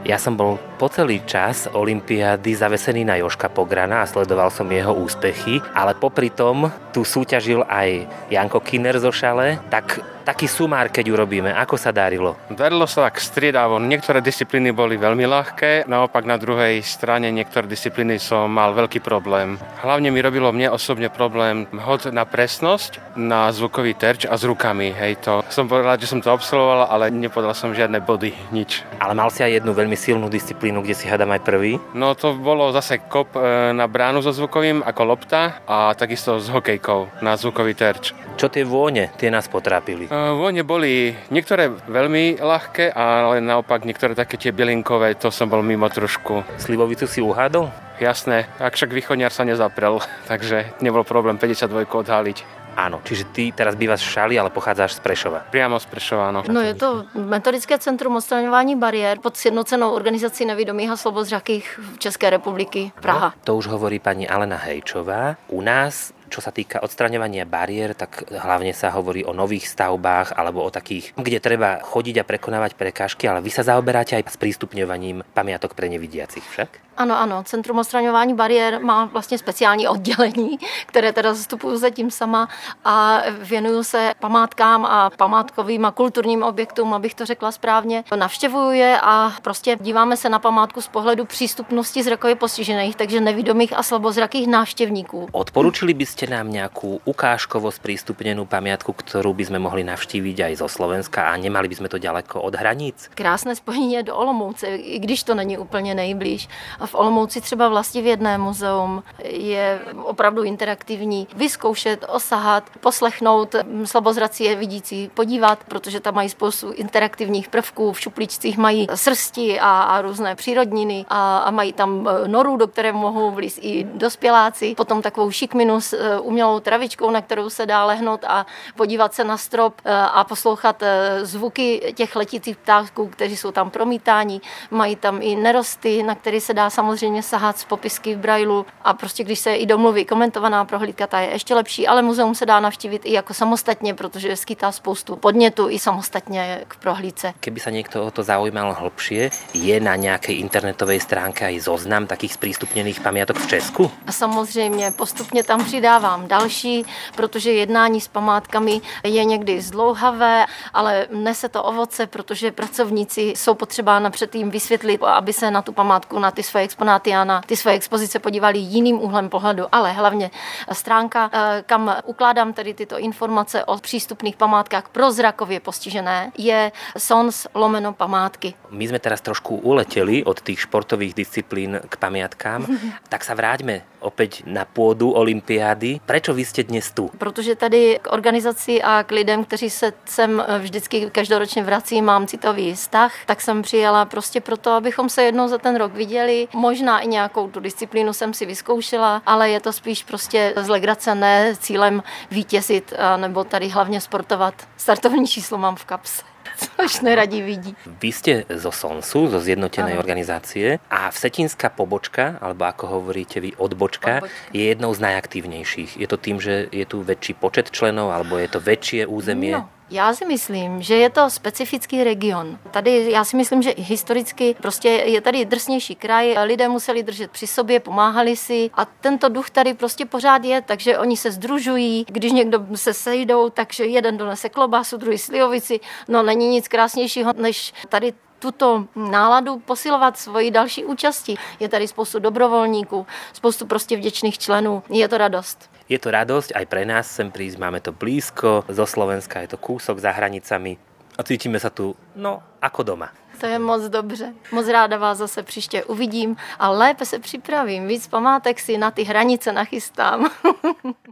Ja 0.01 0.17
som 0.17 0.35
bol 0.35 0.59
po 0.81 0.89
celý 0.89 1.21
čas 1.29 1.69
Olympiády 1.69 2.57
zavesený 2.57 3.05
na 3.05 3.21
Joška 3.21 3.53
Pograna 3.53 4.01
a 4.01 4.09
sledoval 4.09 4.49
som 4.49 4.65
jeho 4.65 4.97
úspechy, 4.97 5.61
ale 5.77 5.93
popri 5.93 6.33
tom 6.33 6.73
tu 6.91 7.05
súťažil 7.05 7.63
aj 7.69 8.09
Janko 8.33 8.65
Kinner 8.65 8.97
zo 8.97 9.13
Šale, 9.13 9.61
tak 9.69 10.01
taký 10.31 10.47
sumár, 10.47 10.95
keď 10.95 11.11
urobíme, 11.11 11.51
ako 11.51 11.75
sa 11.75 11.91
darilo? 11.91 12.39
Darilo 12.47 12.87
sa 12.87 13.11
tak 13.11 13.19
striedavo. 13.19 13.83
Niektoré 13.83 14.23
disciplíny 14.23 14.71
boli 14.71 14.95
veľmi 14.95 15.27
ľahké, 15.27 15.91
naopak 15.91 16.23
na 16.23 16.39
druhej 16.39 16.87
strane 16.87 17.27
niektoré 17.35 17.67
disciplíny 17.67 18.23
som 18.23 18.47
mal 18.47 18.71
veľký 18.71 19.03
problém. 19.03 19.59
Hlavne 19.83 20.15
mi 20.15 20.23
robilo 20.23 20.55
mne 20.55 20.71
osobne 20.71 21.11
problém 21.11 21.67
hod 21.75 22.15
na 22.15 22.23
presnosť, 22.23 23.19
na 23.19 23.51
zvukový 23.51 23.99
terč 23.99 24.23
a 24.23 24.39
s 24.39 24.47
rukami. 24.47 24.95
Hej, 24.95 25.27
to 25.27 25.43
som 25.51 25.67
rád, 25.67 25.99
že 25.99 26.11
som 26.15 26.23
to 26.23 26.31
absolvoval, 26.31 26.87
ale 26.87 27.11
nepodal 27.11 27.51
som 27.51 27.75
žiadne 27.75 27.99
body, 27.99 28.31
nič. 28.55 28.87
Ale 29.03 29.19
mal 29.19 29.35
si 29.35 29.43
aj 29.43 29.50
jednu 29.59 29.75
veľmi 29.75 29.99
silnú 29.99 30.31
disciplínu, 30.31 30.85
kde 30.85 30.95
si 30.95 31.11
hádam 31.11 31.35
aj 31.35 31.43
prvý. 31.43 31.83
No 31.97 32.15
to 32.15 32.39
bolo 32.39 32.71
zase 32.71 33.03
kop 33.03 33.35
e, 33.35 33.43
na 33.75 33.91
bránu 33.91 34.23
so 34.23 34.31
zvukovým 34.31 34.85
ako 34.87 35.03
lopta 35.03 35.65
a 35.67 35.91
takisto 35.99 36.39
s 36.39 36.47
hokejkou 36.47 37.25
na 37.25 37.35
zvukový 37.35 37.75
terč. 37.75 38.15
Čo 38.39 38.49
tie 38.49 38.63
vône, 38.63 39.11
tie 39.19 39.29
nás 39.29 39.51
potrápili. 39.51 40.07
E, 40.07 40.11
Vône 40.11 40.63
boli 40.63 41.13
niektoré 41.35 41.69
veľmi 41.69 42.39
ľahké, 42.41 42.95
ale 42.95 43.43
naopak 43.43 43.83
niektoré 43.83 44.15
také 44.15 44.39
tie 44.39 44.55
bielinkové, 44.55 45.19
to 45.19 45.35
som 45.35 45.51
bol 45.51 45.61
mimo 45.61 45.91
trošku. 45.91 46.47
Slivovicu 46.57 47.05
si 47.11 47.19
uhádol? 47.21 47.91
Jasné, 48.01 48.49
ak 48.57 48.81
však 48.81 48.97
východňar 48.97 49.29
sa 49.29 49.45
nezaprel, 49.45 50.01
takže 50.31 50.73
nebol 50.81 51.05
problém 51.05 51.37
52 51.37 51.85
odhaliť. 51.85 52.60
Áno, 52.77 53.03
čiže 53.05 53.25
ty 53.35 53.51
teraz 53.51 53.75
bývaš 53.75 54.07
v 54.07 54.13
Šali, 54.15 54.35
ale 54.39 54.51
pochádzaš 54.51 54.99
z 54.99 55.01
Prešova. 55.01 55.47
Priamo 55.51 55.79
z 55.79 55.87
Prešova, 55.87 56.31
áno. 56.31 56.41
No 56.47 56.61
je 56.61 56.75
to 56.75 57.07
metodické 57.15 57.79
centrum 57.79 58.17
odstraňování 58.17 58.77
bariér 58.77 59.19
pod 59.19 59.37
sjednocenou 59.37 59.91
organizací 59.91 60.45
nevidomých 60.45 60.91
a 60.91 60.97
slobozřakých 60.97 61.81
České 61.99 62.31
republiky 62.31 62.93
Praha. 63.01 63.35
To 63.45 63.57
už 63.57 63.67
hovorí 63.67 63.99
pani 63.99 64.29
Alena 64.29 64.57
Hejčová. 64.57 65.37
U 65.49 65.61
nás 65.63 66.13
čo 66.31 66.39
sa 66.39 66.55
týka 66.55 66.79
odstraňovania 66.79 67.43
bariér, 67.43 67.99
tak 67.99 68.31
hlavne 68.31 68.71
sa 68.71 68.95
hovorí 68.95 69.27
o 69.27 69.35
nových 69.35 69.67
stavbách 69.67 70.39
alebo 70.39 70.63
o 70.63 70.71
takých, 70.71 71.11
kde 71.19 71.43
treba 71.43 71.83
chodiť 71.83 72.23
a 72.23 72.25
prekonávať 72.25 72.79
prekážky, 72.79 73.27
ale 73.27 73.43
vy 73.43 73.51
sa 73.51 73.67
zaoberáte 73.67 74.15
aj 74.15 74.31
s 74.31 74.39
prístupňovaním 74.39 75.27
pamiatok 75.35 75.75
pre 75.75 75.91
nevidiacich 75.91 76.47
však? 76.47 76.90
Ano, 77.01 77.17
ano, 77.19 77.43
Centrum 77.45 77.79
odstraňování 77.79 78.35
bariér 78.35 78.81
má 78.85 79.05
vlastně 79.05 79.39
speciální 79.39 79.89
oddělení, 79.89 80.59
které 80.87 81.13
teda 81.13 81.35
zastupuju 81.35 81.77
zatím 81.77 82.11
sama 82.11 82.49
a 82.85 83.23
věnuju 83.41 83.85
se 83.85 84.13
památkám 84.21 84.85
a 84.85 85.11
památkovým 85.11 85.85
a 85.85 85.91
kulturním 85.91 86.43
objektům, 86.43 86.95
abych 86.95 87.15
to 87.15 87.27
řekla 87.27 87.53
správně. 87.53 88.05
Navštěvuju 88.17 88.71
je 88.71 89.01
a 89.03 89.33
prostě 89.43 89.77
díváme 89.81 90.17
se 90.17 90.29
na 90.29 90.39
památku 90.39 90.81
z 90.81 90.89
pohledu 90.89 91.25
přístupnosti 91.25 92.03
zrakově 92.03 92.35
postižených, 92.35 92.97
takže 92.97 93.21
nevidomých 93.21 93.79
a 93.79 93.83
slabozrakých 93.83 94.49
návštěvníků. 94.49 95.29
Odporučili 95.33 95.97
by 95.97 96.05
ste 96.05 96.29
nám 96.29 96.53
nejakú 96.53 97.01
ukážkovo 97.09 97.73
sprístupnenú 97.73 98.45
pamiatku, 98.45 98.93
ktorú 98.93 99.33
by 99.33 99.45
sme 99.49 99.59
mohli 99.59 99.89
navštíviť 99.89 100.53
aj 100.53 100.53
zo 100.61 100.69
Slovenska 100.69 101.33
a 101.33 101.37
nemali 101.41 101.65
by 101.65 101.81
sme 101.81 101.89
to 101.89 101.97
ďaleko 101.97 102.45
od 102.45 102.61
hraníc? 102.61 103.09
Krásné 103.17 103.57
spojení 103.57 103.95
je 103.95 104.13
do 104.13 104.17
Olomouce, 104.17 104.67
i 104.69 104.99
když 104.99 105.23
to 105.23 105.35
není 105.35 105.59
úplně 105.59 105.95
nejblíž. 105.95 106.49
A 106.81 106.90
v 106.91 106.95
Olomouci 106.95 107.41
třeba 107.41 107.69
vlastivědné 107.69 108.39
muzeum 108.39 109.03
je 109.25 109.81
opravdu 110.03 110.43
interaktivní. 110.43 111.29
Vyzkoušet, 111.37 112.05
osahat, 112.09 112.71
poslechnout, 112.81 113.55
slabozrací 113.85 114.45
je 114.45 114.57
vidící 114.57 115.11
podívat, 115.15 115.59
protože 115.69 116.01
tam 116.01 116.15
mají 116.15 116.29
spoustu 116.29 116.73
interaktivních 116.73 117.49
prvků, 117.49 117.93
v 117.93 118.01
šuplíčcích 118.01 118.59
mají 118.59 118.87
srsti 118.95 119.61
a, 119.61 119.83
a 119.83 120.03
různé 120.03 120.35
přírodniny 120.35 121.07
a, 121.09 121.39
a 121.39 121.51
mají 121.51 121.73
tam 121.73 122.09
e, 122.09 122.29
noru, 122.29 122.57
do 122.57 122.67
které 122.67 122.93
mohou 122.93 123.31
vlíz 123.31 123.59
i 123.63 123.85
dospěláci, 123.85 124.75
potom 124.75 125.03
takovou 125.03 125.31
šikminu 125.31 125.81
s 125.81 125.93
e, 125.93 126.21
umělou 126.21 126.61
travičkou, 126.61 127.11
na 127.11 127.23
kterou 127.23 127.51
se 127.51 127.67
dá 127.67 127.85
lehnout 127.85 128.25
a 128.25 128.47
podívat 128.77 129.15
se 129.15 129.25
na 129.25 129.37
strop 129.37 129.75
e, 129.85 129.97
a 129.97 130.25
poslouchat 130.25 130.83
zvuky 131.23 131.95
těch 131.97 132.17
letících 132.17 132.57
ptáků, 132.57 133.07
kteří 133.07 133.37
jsou 133.37 133.51
tam 133.51 133.71
promítáni. 133.71 134.41
Mají 134.71 134.97
tam 134.97 135.19
i 135.23 135.37
nerosty, 135.37 136.03
na 136.03 136.15
které 136.15 136.41
se 136.41 136.55
dá 136.55 136.70
samozřejmě 136.71 137.23
sahat 137.23 137.59
z 137.59 137.65
popisky 137.65 138.15
v 138.15 138.19
brailu 138.19 138.67
a 138.85 138.95
prostě 138.95 139.25
když 139.25 139.39
se 139.39 139.55
i 139.55 139.67
domluví 139.67 140.05
komentovaná 140.05 140.65
prohlídka, 140.65 141.07
ta 141.07 141.21
je 141.21 141.31
ještě 141.31 141.55
lepší, 141.55 141.87
ale 141.87 142.03
muzeum 142.03 142.35
se 142.35 142.47
dá 142.47 142.61
navštívit 142.61 143.03
i 143.05 143.13
jako 143.13 143.35
samostatně, 143.35 143.95
protože 143.95 144.37
skýtá 144.37 144.73
spoustu 144.73 145.17
podnětu 145.17 145.69
i 145.69 145.79
samostatně 145.79 146.65
k 146.69 146.77
prohlídce. 146.77 147.35
Keby 147.41 147.61
sa 147.61 147.71
niekto 147.71 148.05
o 148.05 148.11
to 148.11 148.23
zaujímal 148.23 148.73
hlbšie, 148.73 149.31
je 149.55 149.77
na 149.81 149.97
nějaké 149.97 150.33
internetové 150.33 151.01
stránke 151.01 151.53
i 151.53 151.61
zoznam 151.61 152.07
takých 152.07 152.33
zpřístupněných 152.33 153.01
pamiatok 153.01 153.39
v 153.39 153.47
Česku? 153.47 153.91
A 154.07 154.13
samozřejmě 154.13 154.91
postupně 154.91 155.45
tam 155.45 155.65
přidávám 155.65 156.29
další, 156.29 156.85
protože 157.17 157.53
jednání 157.53 158.01
s 158.01 158.09
památkami 158.09 158.81
je 159.05 159.25
někdy 159.25 159.61
zdlouhavé, 159.61 160.47
ale 160.75 161.07
nese 161.11 161.49
to 161.49 161.63
ovoce, 161.63 162.07
protože 162.07 162.53
pracovníci 162.53 163.23
jsou 163.37 163.55
potřeba 163.55 163.99
napřed 163.99 164.35
jim 164.35 164.51
vysvětlit, 164.51 165.03
aby 165.03 165.33
se 165.33 165.51
na 165.51 165.63
tu 165.63 165.73
památku, 165.73 166.19
na 166.19 166.31
ty 166.31 166.43
své 166.43 166.60
exponáty 166.63 167.15
a 167.15 167.25
na 167.25 167.41
ty 167.41 167.57
své 167.57 167.73
expozice 167.73 168.19
podívali 168.19 168.59
jiným 168.59 169.03
úhlem 169.03 169.29
pohledu, 169.29 169.65
ale 169.73 169.93
hlavně 169.93 170.31
stránka, 170.73 171.31
eh, 171.33 171.63
kam 171.67 171.97
ukládám 172.05 172.53
tedy 172.53 172.75
tyto 172.75 172.99
informace 172.99 173.65
o 173.65 173.79
přístupných 173.79 174.37
památkách 174.37 174.89
pro 174.89 175.13
zrakově 175.13 175.61
postižené, 175.61 176.33
je 176.39 176.73
SONS 176.99 177.47
lomeno 177.55 177.93
památky. 177.93 178.55
My 178.71 178.89
jsme 178.89 178.99
teraz 178.99 179.21
trošku 179.21 179.57
uletěli 179.57 180.25
od 180.25 180.41
těch 180.41 180.61
športových 180.61 181.15
disciplín 181.15 181.81
k 181.89 181.97
pamiatkám, 181.97 182.67
tak 183.09 183.25
sa 183.25 183.35
vráťme 183.35 183.83
opäť 184.01 184.43
na 184.47 184.65
půdu 184.65 185.11
olympiády. 185.11 186.01
Prečo 186.07 186.35
vy 186.35 186.45
jste 186.45 186.63
dnes 186.63 186.91
tu? 186.91 187.11
Protože 187.19 187.55
tady 187.55 187.99
k 188.03 188.13
organizaci 188.13 188.83
a 188.83 189.03
k 189.03 189.11
lidem, 189.11 189.45
kteří 189.45 189.71
se 189.71 189.93
sem 190.05 190.45
vždycky 190.59 191.11
každoročně 191.11 191.63
vrací, 191.63 192.03
mám 192.03 192.27
citový 192.27 192.75
vztah, 192.75 193.13
tak 193.27 193.41
jsem 193.41 193.63
přijela 193.63 194.05
prostě 194.05 194.41
proto, 194.41 194.71
abychom 194.71 195.09
se 195.09 195.23
jednou 195.23 195.49
za 195.49 195.59
ten 195.59 195.77
rok 195.77 195.93
viděli. 195.93 196.49
Možná 196.55 197.01
i 197.01 197.07
nějakou 197.07 197.51
tu 197.51 197.61
disciplínu 197.61 198.13
jsem 198.13 198.35
si 198.35 198.47
vyzkoušela, 198.47 199.23
ale 199.27 199.51
je 199.51 199.61
to 199.61 199.73
spíš 199.73 200.03
prostě 200.03 200.55
z 200.57 200.69
legrace, 200.69 201.15
ne 201.15 201.55
cílem 201.59 202.03
vítězit, 202.31 202.93
nebo 203.17 203.45
tady 203.45 203.69
hlavně 203.69 204.01
sportovat. 204.01 204.55
Startovní 204.77 205.27
číslo 205.27 205.59
mám 205.59 205.77
v 205.77 205.85
kapse 205.85 206.31
což 206.77 207.01
neradí 207.01 207.43
vidí. 207.43 207.77
Vy 207.87 208.11
ste 208.13 208.33
zo 208.49 208.73
SONSu, 208.73 209.29
zo 209.29 209.41
zjednotenej 209.41 209.97
ano. 209.97 210.01
organizácie 210.01 210.81
a 210.91 211.09
Vsetinská 211.09 211.73
pobočka, 211.73 212.37
alebo 212.41 212.69
ako 212.69 213.01
hovoríte 213.01 213.41
vy, 213.41 213.57
odbočka, 213.57 214.25
odbočka, 214.25 214.53
je 214.53 214.65
jednou 214.69 214.91
z 214.95 215.01
najaktívnejších. 215.01 215.91
Je 216.01 216.07
to 216.09 216.17
tým, 216.17 216.41
že 216.41 216.69
je 216.73 216.85
tu 216.85 217.03
väčší 217.03 217.37
počet 217.37 217.71
členov, 217.71 218.13
alebo 218.13 218.37
je 218.37 218.49
to 218.51 218.61
väčšie 218.61 219.07
územie? 219.07 219.57
No. 219.57 219.80
Já 219.93 220.15
si 220.15 220.27
myslím, 220.27 220.83
že 220.83 220.97
je 220.97 221.11
to 221.11 221.31
specifický 221.31 222.05
region. 222.05 222.59
Tady 222.71 223.11
já 223.11 223.25
si 223.25 223.37
myslím, 223.37 223.63
že 223.63 223.75
historicky 223.77 224.57
prostě 224.63 224.89
je 224.89 225.21
tady 225.21 225.45
drsnější 225.45 225.95
kraj, 225.95 226.37
lidé 226.45 226.69
museli 226.69 227.03
držet 227.03 227.31
při 227.31 227.47
sobě, 227.47 227.81
pomáhali 227.81 228.37
si 228.37 228.71
a 228.75 228.85
tento 228.85 229.29
duch 229.29 229.51
tady 229.51 229.75
prostě 229.75 230.07
pořád 230.07 230.45
je, 230.45 230.63
takže 230.63 230.99
oni 230.99 231.17
se 231.17 231.31
združují, 231.31 232.07
když 232.09 232.33
někdo 232.33 232.67
se 232.75 232.95
sejdou, 232.95 233.51
takže 233.51 233.85
jeden 233.85 234.17
donese 234.17 234.49
klobásu, 234.49 234.97
druhý 234.97 235.19
slivovici, 235.19 235.81
no 236.09 236.23
není 236.23 236.49
nic 236.49 236.69
krásnějšího, 236.69 237.33
než 237.37 237.73
tady 237.89 238.13
tuto 238.39 238.85
náladu 238.97 239.59
posilovat 239.59 240.19
svoji 240.19 240.51
další 240.51 240.85
účasti. 240.85 241.35
Je 241.61 241.69
tady 241.69 241.89
spoustu 241.89 242.19
dobrovolníků, 242.19 243.07
spoustu 243.33 243.67
prostě 243.67 243.97
vděčných 243.97 244.39
členů. 244.39 244.83
Je 244.89 245.09
to 245.09 245.19
radost. 245.19 245.71
Je 245.91 245.99
to 245.99 246.15
radosť 246.15 246.55
aj 246.55 246.65
pre 246.71 246.87
nás 246.87 247.11
sem 247.11 247.35
prísť, 247.35 247.59
máme 247.59 247.83
to 247.83 247.91
blízko, 247.91 248.63
zo 248.71 248.87
Slovenska 248.87 249.43
je 249.43 249.51
to 249.51 249.59
kúsok 249.59 249.99
za 249.99 250.15
hranicami 250.15 250.79
a 251.19 251.27
cítime 251.27 251.59
sa 251.59 251.67
tu, 251.67 251.99
no, 252.15 252.39
ako 252.63 252.95
doma. 252.95 253.11
To 253.41 253.47
je 253.47 253.59
moc 253.59 253.83
dobře. 253.83 254.35
Moc 254.53 254.69
ráda 254.69 254.99
vás 254.99 255.19
zase 255.19 255.43
příště 255.43 255.85
uvidím 255.85 256.37
a 256.59 256.71
lépe 256.71 257.07
se 257.07 257.19
připravím. 257.19 257.87
Víc 257.87 258.07
památek 258.07 258.61
si 258.61 258.79
na 258.79 258.91
ty 258.91 259.03
hranice 259.03 259.53
nachystám. 259.53 260.31